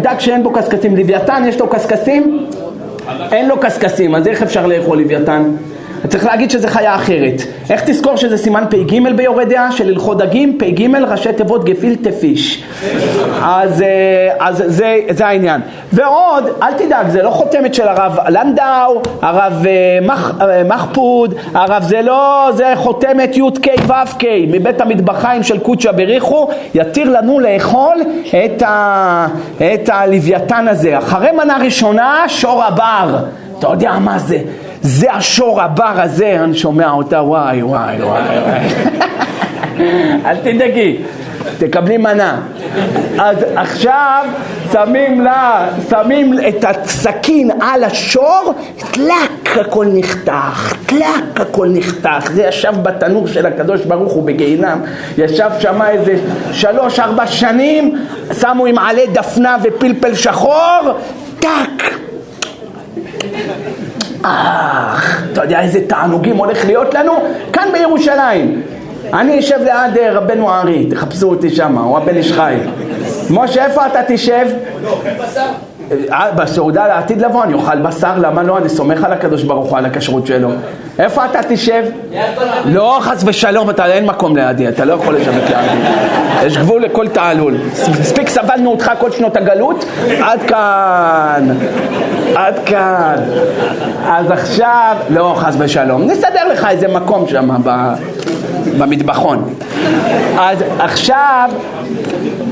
[0.00, 0.96] דג שאין בו קשקשים.
[0.96, 2.46] לוויתן יש לו קשקשים?
[3.32, 5.42] אין לו קשקשים אז איך אפשר לאכול לוויתן?
[6.08, 7.42] צריך להגיד שזה חיה אחרת.
[7.70, 10.58] איך תזכור שזה סימן פ"ג ביורי דעה של הלכות דגים?
[10.58, 12.64] פ"ג ראשי תיבות גפילטע פיש.
[13.42, 15.60] אז, אה, אז זה, זה העניין.
[15.92, 21.82] ועוד, אל תדאג, זה לא חותמת של הרב לנדאו, הרב אה, מח, אה, מחפוד, הרב
[21.82, 27.96] זה לא, זה חותמת י"ק ו"ק מבית המטבחיים של קודשא בריחו, יתיר לנו לאכול
[28.44, 29.26] את, ה,
[29.58, 30.98] את הלוויתן הזה.
[30.98, 33.18] אחרי מנה ראשונה, שור הבר.
[33.58, 34.38] אתה יודע מה זה?
[34.82, 38.60] זה השור הבר הזה, אני שומע אותה, וואי, וואי, וואי, וואי.
[40.26, 40.96] אל תדאגי.
[41.58, 42.40] תקבלי מנה.
[43.18, 44.24] אז עכשיו
[44.72, 48.54] שמים לה, שמים את הסכין על השור,
[48.92, 52.30] טלק הכל נחתך, טלק הכל נחתך.
[52.32, 54.80] זה ישב בתנור של הקדוש ברוך הוא בגיהינם,
[55.18, 56.16] ישב שם איזה
[56.52, 57.98] שלוש ארבע שנים,
[58.40, 60.98] שמו עם עלי דפנה ופלפל שחור,
[61.38, 61.94] טאק.
[64.22, 67.12] אך, אתה יודע איזה תענוגים הולך להיות לנו?
[67.52, 68.62] כאן בירושלים.
[69.12, 72.54] אני אשב ליד אה, רבנו הארי, תחפשו אותי שם, הוא הבן איש חי.
[73.30, 74.46] משה, איפה אתה תשב?
[74.82, 75.46] לא, כן בשר?
[76.12, 78.58] אה, בסעודה לעתיד לבוא אני אוכל בשר, למה לא?
[78.58, 80.48] אני סומך על הקדוש ברוך הוא, על הכשרות שלו.
[80.98, 81.84] איפה אתה תשב?
[82.64, 85.86] לא, חס ושלום, אתה אין מקום לידי, אתה לא יכול לשווק לידי.
[86.46, 87.54] יש גבול לכל תעלול.
[88.00, 89.84] מספיק סבלנו אותך כל שנות הגלות,
[90.22, 91.48] עד כאן.
[92.34, 93.16] עד כאן.
[94.06, 97.48] אז עכשיו, לא, חס ושלום, נסדר לך איזה מקום שם
[98.78, 99.54] במטבחון.
[100.38, 101.50] אז עכשיו,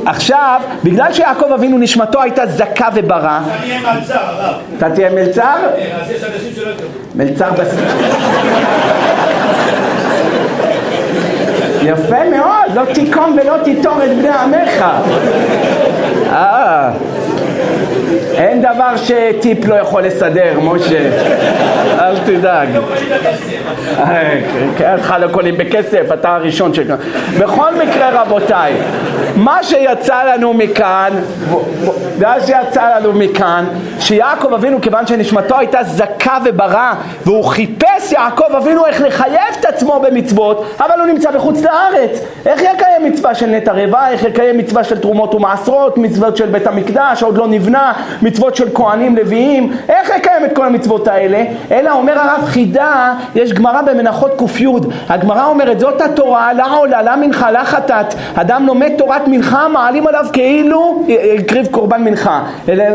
[0.06, 3.40] עכשיו, בגלל שיעקב אבינו נשמתו הייתה זכה וברא,
[4.76, 5.56] אתה תהיה מלצר?
[5.76, 6.88] כן, אז יש אנשים שלא יתקבלו.
[7.14, 7.74] מלצר בס...
[11.82, 14.84] יפה מאוד, לא תיקום ולא תיטור את בני עמך.
[18.34, 21.10] אין דבר שטיפ לא יכול לסדר, משה.
[21.98, 22.68] אל תדאג.
[23.98, 24.40] אה,
[24.76, 26.78] כן, לא קונים בכסף, אתה הראשון ש...
[27.38, 28.74] בכל מקרה, רבותיי,
[29.36, 31.10] מה שיצא לנו מכאן,
[32.20, 33.64] מה שיצא לנו מכאן,
[34.00, 36.92] שיעקב אבינו, כיוון שנשמתו הייתה זכה וברא,
[37.26, 42.20] והוא חיפש יעקב אבינו איך לחייב את עצמו במצוות, אבל הוא נמצא בחוץ לארץ.
[42.46, 46.66] איך יקיים מצווה של נטע רבע, איך יקיים מצווה של תרומות ומעשרות, מצוות של בית
[46.66, 51.44] המקדש, עוד לא נבנה, מצוות של כהנים לוויים, איך יקיים את כל המצוות האלה?
[51.70, 54.66] אלא אומר הרב חידה, יש גמרא במנחות ק"י,
[55.08, 60.06] הגמרא אומרת זאת התורה, לה עולה, לה מנחה, לה חטאת, אדם לומד תורת מנחה, מעלים
[60.06, 61.06] עליו כאילו
[61.38, 62.86] הקריב קורבן מנחה, אה, אה,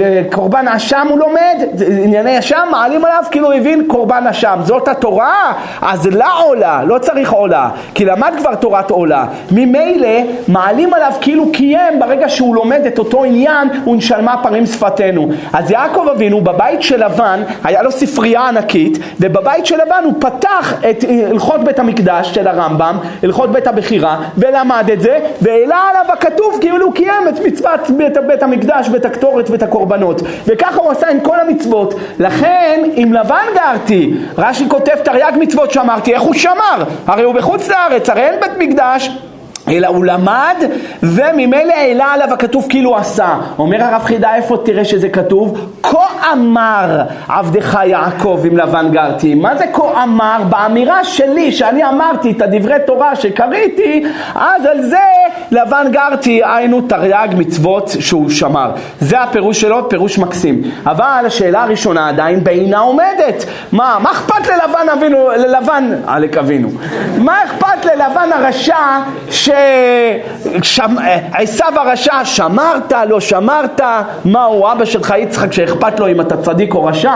[0.00, 1.56] אה, קורבן אשם הוא לומד,
[2.04, 7.32] ענייני אשם, מעלים עליו כאילו הבין קורבן אשם, זאת התורה, אז לה עולה, לא צריך
[7.32, 10.18] עולה, כי למד כבר תורת עולה, ממילא
[10.48, 15.28] מעלים עליו כאילו קיים ברגע שהוא לומד את אותו עניין, הוא נשלמה פרים שפתנו.
[15.52, 20.74] אז יעקב אבינו בבית של לבן, היה לו ספרייה ענקית, ובבית של לבן הוא פתח
[20.90, 26.58] את הלכות בית המקדש של הרמב"ם, הלכות בית הבחירה, ולמד את זה, והעלה עליו הכתוב
[26.60, 30.22] כאילו הוא קיים את מצוות בית, בית המקדש ואת הקטורת ואת הקורבנות.
[30.46, 31.94] וככה הוא עשה עם כל המצוות.
[32.18, 36.84] לכן, עם לבן גרתי, רש"י כותב תרי"ג מצוות שמרתי, איך הוא שמר?
[37.06, 39.10] הרי הוא בחוץ לארץ, הרי אין בית מקדש.
[39.68, 40.56] אלא הוא למד
[41.02, 43.34] וממילא העלה עליו הכתוב כאילו עשה.
[43.58, 45.70] אומר הרב חידה איפה תראה שזה כתוב?
[45.82, 49.34] כה אמר עבדך יעקב עם לבן גרתי.
[49.34, 50.36] מה זה כה אמר?
[50.48, 54.98] באמירה שלי שאני אמרתי את הדברי תורה שקריתי אז על זה
[55.50, 58.70] לבן גרתי היינו תרי"ג מצוות שהוא שמר.
[59.00, 60.62] זה הפירוש שלו, פירוש מקסים.
[60.86, 63.44] אבל השאלה הראשונה עדיין בעינה עומדת.
[63.72, 66.68] מה, מה אכפת ללבן אבינו, ללבן, עלק אבינו,
[67.18, 68.98] מה אכפת ללבן הרשע
[69.30, 69.50] ש...
[70.62, 73.80] שעשו הרשע, שמרת, לא שמרת,
[74.24, 77.12] מה הוא אבא שלך יצחק שאכפת לו אם אתה צדיק או רשע?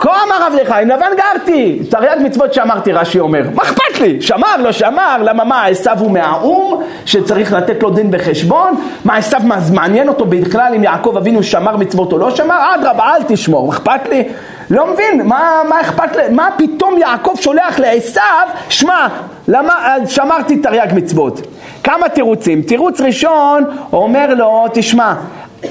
[0.00, 3.42] כה אמר עבדך, עם לבן גרתי, תרי"ג מצוות שאמרתי, רש"י אומר.
[3.54, 4.22] מה אכפת לי?
[4.22, 8.74] שמר, לא שמר, למה מה, עשו הוא מהאו"ם שצריך לתת לו דין וחשבון?
[9.04, 9.36] מה, עשו
[9.72, 12.74] מעניין אותו בכלל אם יעקב אבינו שמר מצוות או לא שמר?
[12.74, 14.28] אדרבה, אל תשמור, אכפת לי?
[14.70, 16.10] לא מבין, מה, מה אכפת?
[16.30, 18.20] מה פתאום יעקב שולח לעשו,
[18.68, 19.06] שמע,
[20.06, 21.40] שמרתי תרי"ג מצוות?
[21.84, 22.62] כמה תירוצים.
[22.62, 25.14] תירוץ ראשון, אומר לו, תשמע,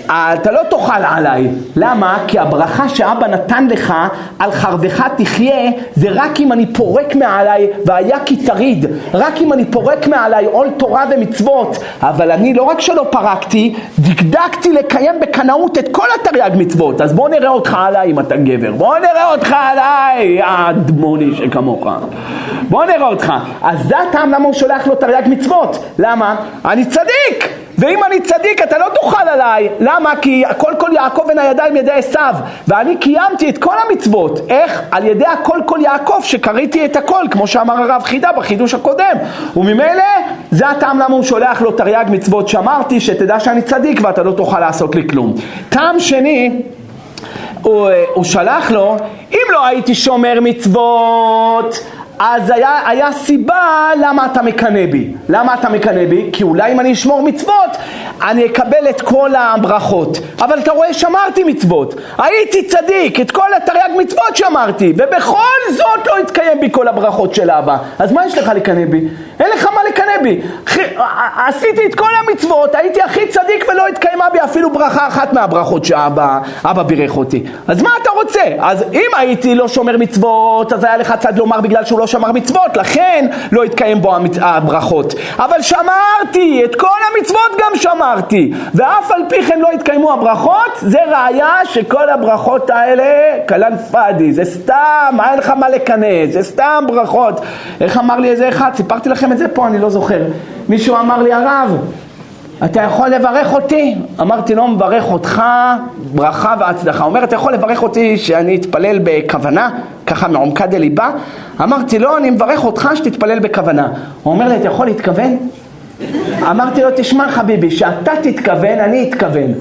[0.05, 1.47] אתה לא תאכל עליי.
[1.75, 2.17] למה?
[2.27, 3.93] כי הברכה שאבא נתן לך,
[4.39, 8.85] על חרבך תחיה, זה רק אם אני פורק מעליי, והיה כי תריד.
[9.13, 11.77] רק אם אני פורק מעליי עול תורה ומצוות.
[12.01, 17.01] אבל אני לא רק שלא פרקתי, דקדקתי לקיים בקנאות את כל התרי"ג מצוות.
[17.01, 18.71] אז בוא נראה אותך עליי אם אתה גבר.
[18.71, 21.87] בוא נראה אותך עליי, האדמוני שכמוך.
[22.69, 23.33] בוא נראה אותך.
[23.61, 25.83] אז זה הטעם למה הוא שולח לו תרי"ג מצוות.
[25.99, 26.35] למה?
[26.65, 27.68] אני צדיק!
[27.79, 30.15] ואם אני צדיק אתה לא תאכל עליי, למה?
[30.15, 32.33] כי הכל כל יעקב בין הידיים ידי עשיו,
[32.67, 34.81] ואני קיימתי את כל המצוות, איך?
[34.91, 39.15] על ידי הכל כל יעקב שקריתי את הכל, כמו שאמר הרב חידה בחידוש הקודם,
[39.55, 40.03] וממילא
[40.51, 44.59] זה הטעם למה הוא שולח לו תרי"ג מצוות, שמרתי שתדע שאני צדיק ואתה לא תוכל
[44.59, 45.33] לעשות לי כלום.
[45.69, 46.61] טעם שני,
[47.61, 48.97] הוא, הוא שלח לו,
[49.31, 51.79] אם לא הייתי שומר מצוות,
[52.19, 55.13] אז היה, היה סיבה למה אתה מקנא בי.
[55.29, 56.29] למה אתה מקנא בי?
[56.33, 57.77] כי אולי אם אני אשמור מצוות,
[58.21, 60.17] אני אקבל את כל הברכות.
[60.41, 61.95] אבל אתה רואה, שמרתי מצוות.
[62.17, 67.51] הייתי צדיק, את כל התרי"ג מצוות שמרתי, ובכל זאת לא התקיים בי כל הברכות של
[67.51, 67.77] אבא.
[67.99, 69.07] אז מה יש לך לקנא בי?
[69.39, 70.41] אין לך מה לקנא בי.
[71.47, 76.83] עשיתי את כל המצוות, הייתי הכי צדיק ולא התקיימה בי אפילו ברכה אחת מהברכות שאבא
[76.87, 77.43] בירך אותי.
[77.67, 78.41] אז מה אתה רוצה?
[78.59, 82.31] אז אם הייתי לא שומר מצוות, אז היה לך צד לומר בגלל שהוא לא שמר
[82.31, 84.09] מצוות, לכן לא התקיים בו.
[84.41, 85.13] הברכות.
[85.37, 90.99] אבל שמרתי, את כל המצוות גם שמרתי, ואף על פי כן לא התקיימו הברכות, זה
[91.07, 97.41] ראיה שכל הברכות האלה כלן פאדי, זה סתם, אין לך מה לקנא, זה סתם ברכות.
[97.81, 98.71] איך אמר לי איזה אחד?
[98.75, 100.21] סיפרתי לכם את זה פה, אני לא זוכר.
[100.69, 101.77] מישהו אמר לי, הרב,
[102.65, 103.95] אתה יכול לברך אותי?
[104.21, 105.41] אמרתי לו, לא מברך אותך
[106.15, 107.03] ברכה והצלחה.
[107.03, 109.69] הוא אומר, אתה יכול לברך אותי שאני אתפלל בכוונה,
[110.07, 111.09] ככה מעומקה דליבה?
[111.63, 113.87] אמרתי לו, לא, אני מברך אותך שתתפלל בכוונה.
[114.23, 115.37] הוא אומר לי, אתה יכול להתכוון?
[116.51, 119.53] אמרתי לו, תשמע חביבי, שאתה תתכוון, אני אתכוון.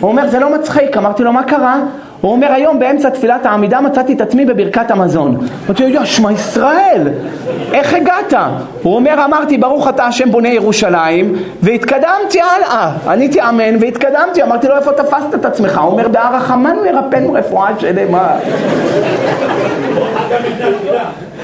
[0.00, 0.96] הוא אומר, זה לא מצחיק.
[0.96, 1.80] אמרתי לו, מה קרה?
[2.20, 5.46] הוא אומר, היום באמצע תפילת העמידה מצאתי את עצמי בברכת המזון.
[5.66, 7.08] אמרתי לו, שמע ישראל,
[7.72, 8.34] איך הגעת?
[8.82, 12.92] הוא אומר, אמרתי, ברוך אתה השם בונה ירושלים, והתקדמתי הלאה.
[13.06, 15.78] עניתי אמן והתקדמתי, אמרתי לו, איפה תפסת את עצמך?
[15.78, 18.28] הוא אומר, בהר החמנו ירפאנו רפואה שלמה.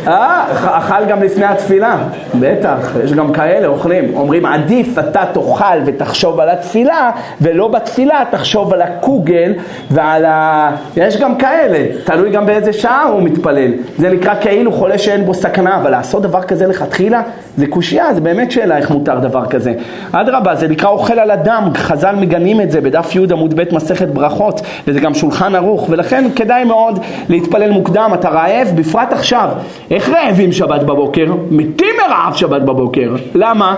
[0.06, 0.44] אה,
[0.78, 1.96] אכל גם לפני התפילה,
[2.40, 4.16] בטח, יש גם כאלה אוכלים.
[4.16, 7.10] אומרים, עדיף אתה תאכל ותחשוב על התפילה,
[7.40, 9.52] ולא בתפילה תחשוב על הקוגל
[9.90, 10.70] ועל ה...
[10.96, 13.70] יש גם כאלה, תלוי גם באיזה שעה הוא מתפלל.
[13.98, 17.22] זה נקרא כאילו חולה שאין בו סכנה, אבל לעשות דבר כזה לכתחילה,
[17.56, 19.72] זה קושייה, זה באמת שאלה איך מותר דבר כזה.
[20.12, 24.08] אדרבה, זה נקרא אוכל על הדם, חז"ל מגנים את זה בדף י' עמוד ב' מסכת
[24.08, 29.48] ברכות, וזה גם שולחן ערוך, ולכן כדאי מאוד להתפלל מוקדם, אתה רעב, בפרט עכשיו.
[29.92, 31.26] איך רעבים שבת בבוקר?
[31.50, 33.14] מתים מרעב שבת בבוקר.
[33.34, 33.76] למה?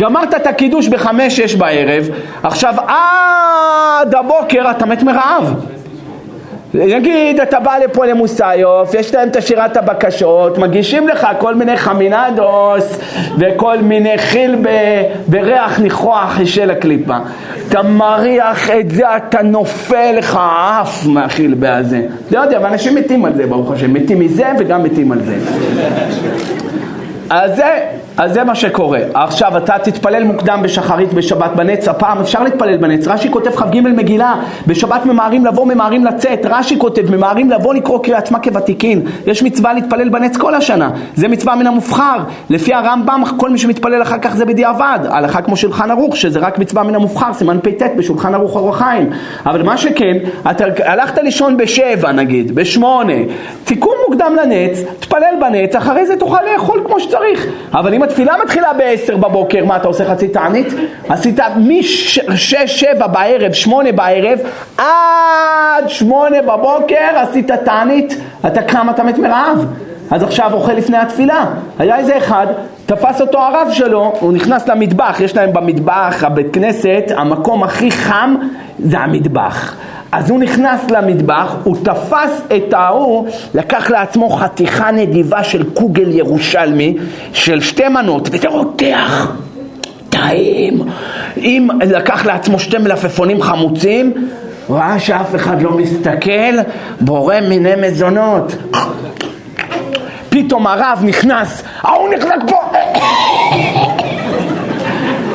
[0.00, 2.04] גמרת את הקידוש בחמש-שש בערב,
[2.42, 5.54] עכשיו עד הבוקר אתה מת מרעב.
[6.74, 12.98] נגיד אתה בא לפה למוסאיוף, יש להם את שירת הבקשות, מגישים לך כל מיני חמינדוס
[13.38, 14.68] וכל מיני חיל ב,
[15.26, 17.16] בריח ניחוח של הקליפה.
[17.68, 20.40] אתה מריח את זה, אתה נופל לך
[20.82, 22.02] אף מהחיל הזה.
[22.30, 25.36] לא יודע, ואנשים מתים על זה ברוך השם, מתים מזה וגם מתים על זה.
[27.30, 27.78] אז זה,
[28.16, 29.00] אז זה מה שקורה.
[29.14, 33.08] עכשיו, אתה תתפלל מוקדם בשחרית בשבת בנץ, הפעם אפשר להתפלל בנץ.
[33.08, 34.34] רש"י כותב כ"ג מגילה,
[34.66, 36.46] בשבת ממהרים לבוא, ממהרים לצאת.
[36.50, 39.02] רש"י כותב, ממהרים לבוא לקרוא קריאת שמע כוותיקין.
[39.26, 40.90] יש מצווה להתפלל בנץ כל השנה.
[41.14, 42.16] זה מצווה מן המובחר.
[42.50, 44.98] לפי הרמב"ם, כל מי שמתפלל אחר כך זה בדיעבד.
[45.10, 48.70] הלכה כמו שולחן ערוך, שזה רק מצווה מן המובחר, סימן פט בשולחן ערוך אור.
[49.46, 50.16] אבל מה שכן,
[50.50, 53.12] אתה הלכת לישון בשבע נגיד, בשמונה,
[53.64, 57.46] תיקון מוקדם לנץ, תפלל בנץ, אחרי זה תוכל לאכול כמו שצריך.
[57.72, 60.66] אבל אם התפילה מתחילה ב-10 בבוקר, מה אתה עושה חצי תענית?
[61.08, 64.38] עשית מ-6-7 בערב, 8 בערב,
[64.78, 69.66] עד 8 בבוקר עשית תענית, אתה קם, אתה מת מרעב.
[70.10, 71.44] אז עכשיו אוכל לפני התפילה.
[71.78, 72.46] היה איזה אחד,
[72.86, 78.34] תפס אותו הרב שלו, הוא נכנס למטבח, יש להם במטבח, הבית כנסת, המקום הכי חם
[78.78, 79.76] זה המטבח.
[80.12, 86.96] אז הוא נכנס למטבח, הוא תפס את ההוא, לקח לעצמו חתיכה נדיבה של קוגל ירושלמי,
[87.32, 89.32] של שתי מנות, וזה רותח,
[90.08, 90.82] טעים.
[91.36, 94.28] אם לקח לעצמו שתי מלפפונים חמוצים,
[94.70, 96.58] ראה שאף אחד לא מסתכל,
[97.00, 98.56] בורא מיני מזונות.
[100.28, 102.56] פתאום הרב נכנס, ההוא נחזק פה.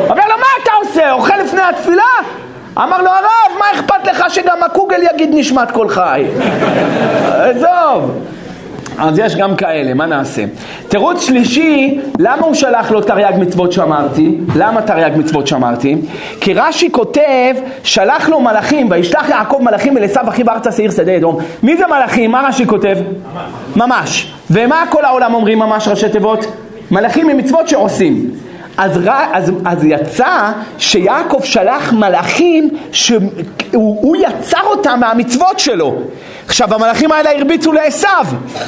[0.10, 1.12] אומר לו, מה אתה עושה?
[1.12, 2.04] אוכל לפני התפילה?
[2.78, 6.26] אמר לו הרב, מה אכפת לך שגם הקוגל יגיד נשמת כל חי?
[7.28, 8.12] עזוב.
[8.98, 10.44] אז יש גם כאלה, מה נעשה?
[10.88, 14.38] תירוץ שלישי, למה הוא שלח לו תרי"ג מצוות שמרתי?
[14.56, 15.96] למה תרי"ג מצוות שמרתי?
[16.42, 21.18] כי רש"י כותב, שלח לו מלאכים, וישלח יעקב מלאכים אל עשיו אחיו ארצה שעיר שדה
[21.18, 21.38] אדום.
[21.64, 22.32] מי זה מלאכים?
[22.32, 22.98] מה רש"י כותב?
[23.76, 23.88] ממש.
[23.90, 24.34] ממש.
[24.52, 26.46] ומה כל העולם אומרים ממש ראשי תיבות?
[26.92, 28.32] מלאכים הם מצוות שעושים.
[28.78, 29.00] אז,
[29.34, 35.96] אז, אז יצא שיעקב שלח מלאכים שהוא יצר אותם מהמצוות שלו.
[36.46, 38.08] עכשיו המלאכים האלה הרביצו לעשו,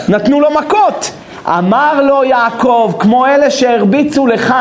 [0.09, 1.11] נתנו לו מכות.
[1.47, 4.53] אמר לו יעקב, כמו אלה שהרביצו לך,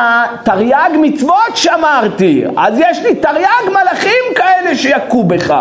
[0.42, 2.44] תרי"ג מצוות שמרתי.
[2.56, 5.54] אז יש לי תרי"ג מלאכים כאלה שיכו בך.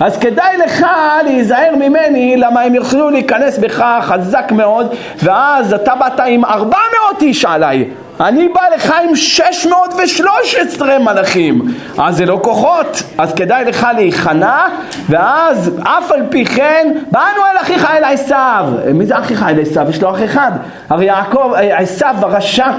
[0.00, 0.86] אז כדאי לך
[1.24, 7.22] להיזהר ממני, למה הם יוכלו להיכנס בך חזק מאוד, ואז אתה באת עם ארבע מאות
[7.22, 7.84] איש עליי.
[8.20, 11.60] אני בא לך עם 613 מלאכים.
[11.98, 14.66] אז זה לא כוחות, אז כדאי לך להיכנע,
[15.08, 18.64] ואז אף על פי כן, באנו אל אחיך אל עשיו.
[18.94, 19.86] מי זה אחיך אל עשיו?
[19.90, 20.52] יש לו אח אחד.
[20.88, 22.70] הרי יעקב, עשיו הרשע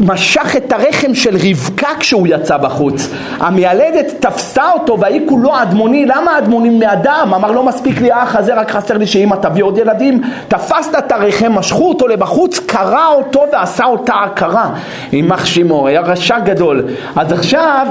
[0.00, 3.08] משך את הרחם של רבקה כשהוא יצא בחוץ.
[3.40, 7.32] המיילדת תפסה אותו והיא כולו אדמוני, למה אדמונים מאדם?
[7.36, 10.22] אמר לא מספיק לי האח הזה, רק חסר לי שאמא תביא עוד ילדים.
[10.48, 14.70] תפסת את הרחם, משכו אותו לבחוץ, קרע אותו ועשה אותה עקרה.
[15.12, 16.84] יימח שמו, היה רשע גדול.
[17.16, 17.86] אז עכשיו,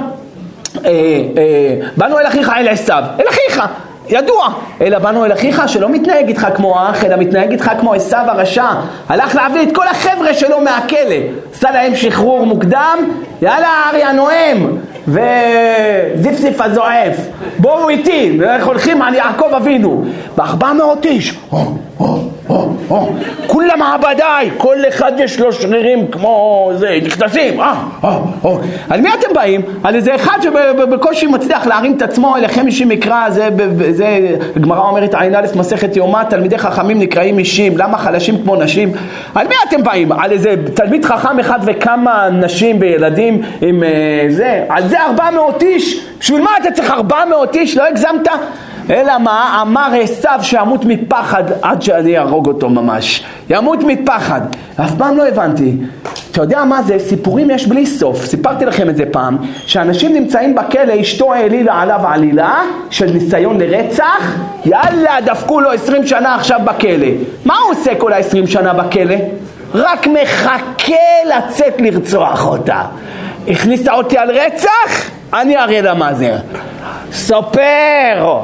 [0.85, 3.63] אה, אה, באנו אל אחיך אל עשיו, אל אחיך.
[4.09, 4.47] ידוע,
[4.81, 8.69] אלא באנו אל אחיך שלא מתנהג איתך כמו אח, אלא מתנהג איתך כמו עשיו הרשע.
[9.09, 11.15] הלך להביא את כל החבר'ה שלו מהכלא.
[11.53, 12.97] עשה להם שחרור מוקדם,
[13.41, 14.77] יאללה ארי הנואם,
[15.07, 17.17] וזיפזיף הזועף.
[17.57, 20.03] בואו איתי, איך הולכים על יעקב אבינו.
[20.37, 20.73] בארבע
[22.49, 22.69] מאות
[23.19, 23.27] איש.
[23.47, 27.73] כולם מעבדיי, כל אחד יש לו שרירים כמו זה, נכנסים, אה,
[28.03, 28.51] אה, אה.
[28.89, 29.61] על מי אתם באים?
[29.83, 33.49] על איזה אחד שבקושי מצליח להרים את עצמו, אליכם אישי מקרא, זה,
[33.91, 38.91] זה, גמרא אומרת עין א' מסכת יומא, תלמידי חכמים נקראים אישים, למה חלשים כמו נשים?
[39.35, 40.11] על מי אתם באים?
[40.11, 43.83] על איזה תלמיד חכם אחד וכמה נשים וילדים עם
[44.29, 44.63] זה?
[44.69, 46.07] על זה ארבע מאות איש?
[46.19, 47.77] בשביל מה אתה צריך ארבע מאות איש?
[47.77, 48.27] לא הגזמת?
[48.89, 49.59] אלא מה?
[49.61, 53.23] אמר עשיו שימות מפחד עד שאני אהרוג אותו ממש.
[53.49, 54.41] ימות מפחד.
[54.81, 55.73] אף פעם לא הבנתי.
[56.31, 56.99] אתה יודע מה זה?
[56.99, 58.25] סיפורים יש בלי סוף.
[58.25, 64.35] סיפרתי לכם את זה פעם, שאנשים נמצאים בכלא, אשתו העלילה עליו עלילה של ניסיון לרצח,
[64.65, 67.07] יאללה, דפקו לו עשרים שנה עכשיו בכלא.
[67.45, 69.15] מה הוא עושה כל העשרים שנה בכלא?
[69.73, 70.93] רק מחכה
[71.37, 72.81] לצאת לרצוח אותה.
[73.47, 75.09] הכניסה אותי על רצח?
[75.33, 76.37] אני אראה לה מה זה.
[77.11, 78.39] סופר!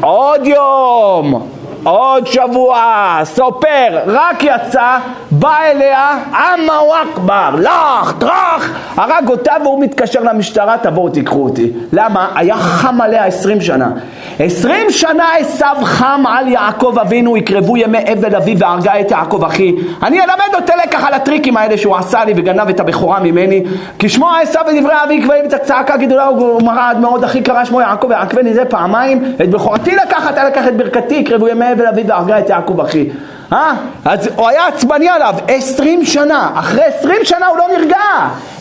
[0.00, 1.48] עוד יום,
[1.88, 4.96] עוד שבוע, סופר, רק יצא,
[5.30, 6.72] בא אליה, אמה
[7.02, 11.72] אכבר, לך, טראח, הרג אותה והוא מתקשר למשטרה, תבואו תיקחו אותי.
[11.92, 12.28] למה?
[12.34, 13.90] היה חם עליה עשרים שנה.
[14.38, 19.74] עשרים שנה עשיו חם על יעקב אבינו, יקרבו ימי אבל אבי והרגה את יעקב אחי.
[20.02, 23.64] אני אלמד אותו לקח על הטריקים האלה שהוא עשה לי וגנב את הבכורה ממני.
[23.98, 28.06] כי שמו עשיו ודברי אבי יקבעים את הצעקה גדולה ומרעד מאוד, אחי קרא שמו יעקב
[28.10, 32.50] ויעקבני זה פעמיים, את בכורתי לקחת, לקח את ברכתי, יקרבו ימי אבל אבי והרגה את
[32.50, 33.08] יעקב אחי.
[33.52, 33.72] אה?
[34.04, 37.98] אז הוא היה עצבני עליו עשרים שנה, אחרי עשרים שנה הוא לא נרגע,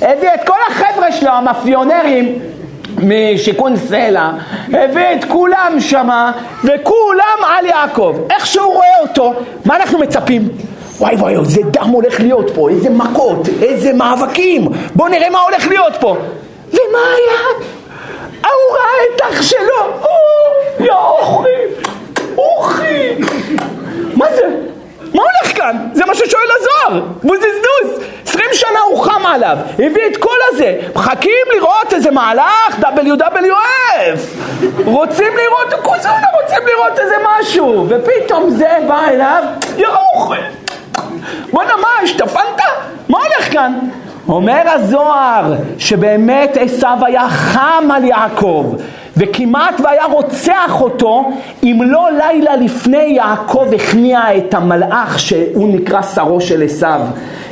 [0.01, 2.39] הביא את כל החבר'ה שלו, המאפיונרים
[3.03, 4.31] משיכון סלע,
[4.67, 6.31] הביא את כולם שמה,
[6.63, 8.15] וכולם על יעקב.
[8.29, 9.33] איך שהוא רואה אותו,
[9.65, 10.49] מה אנחנו מצפים?
[10.99, 15.67] וואי וואי, איזה דם הולך להיות פה, איזה מכות, איזה מאבקים, בואו נראה מה הולך
[15.67, 16.17] להיות פה.
[16.69, 17.67] ומה היה?
[18.43, 20.07] ההוא ראה את אח שלו,
[20.79, 20.91] יא
[22.57, 23.15] אוכי.
[24.13, 24.41] מה זה?
[25.13, 25.77] מה הולך כאן?
[25.93, 28.07] זה מה ששואל הזוהר, בוזזדוס.
[28.27, 30.79] עשרים שנה הוא חם עליו, הביא את כל הזה.
[30.95, 34.19] מחכים לראות איזה מהלך, WWF.
[34.85, 37.85] רוצים לראות, כוזונה רוצים לראות איזה משהו.
[37.89, 39.43] ופתאום זה בא אליו,
[39.77, 40.33] ירוך.
[41.51, 42.61] בואנה מה, השתפנת?
[43.09, 43.79] מה הולך כאן?
[44.29, 48.75] אומר הזוהר שבאמת עשיו היה חם על יעקב
[49.17, 51.31] וכמעט והיה רוצח אותו
[51.63, 57.01] אם לא לילה לפני יעקב הכניע את המלאך שהוא נקרא שרו של עשיו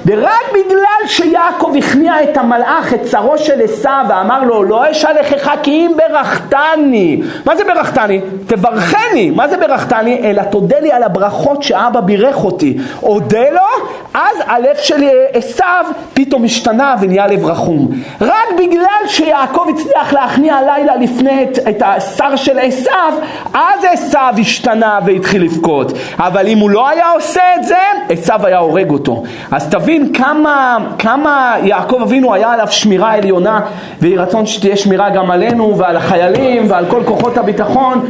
[0.05, 5.71] ורק בגלל שיעקב הכניע את המלאך, את שרו של עשיו, ואמר לו, לא אשלחך כי
[5.71, 7.21] אם ברכתני.
[7.45, 8.21] מה זה ברכתני?
[8.47, 9.29] תברכני.
[9.29, 10.21] מה זה ברכתני?
[10.23, 12.77] אלא תודה לי על הברכות שאבא בירך אותי.
[13.03, 17.87] אודה לו, אז הלב של עשיו פתאום השתנה ונהיה לב רחום.
[18.21, 23.13] רק בגלל שיעקב הצליח להכניע לילה לפני את, את השר של עשיו,
[23.53, 25.91] אז עשיו השתנה והתחיל לבכות.
[26.17, 27.77] אבל אם הוא לא היה עושה את זה,
[28.09, 29.23] עשיו היה הורג אותו.
[29.51, 33.59] אז תבין להבין כמה, כמה יעקב אבינו היה עליו שמירה עליונה
[34.01, 38.05] ויהי רצון שתהיה שמירה גם עלינו ועל החיילים ועל כל כוחות הביטחון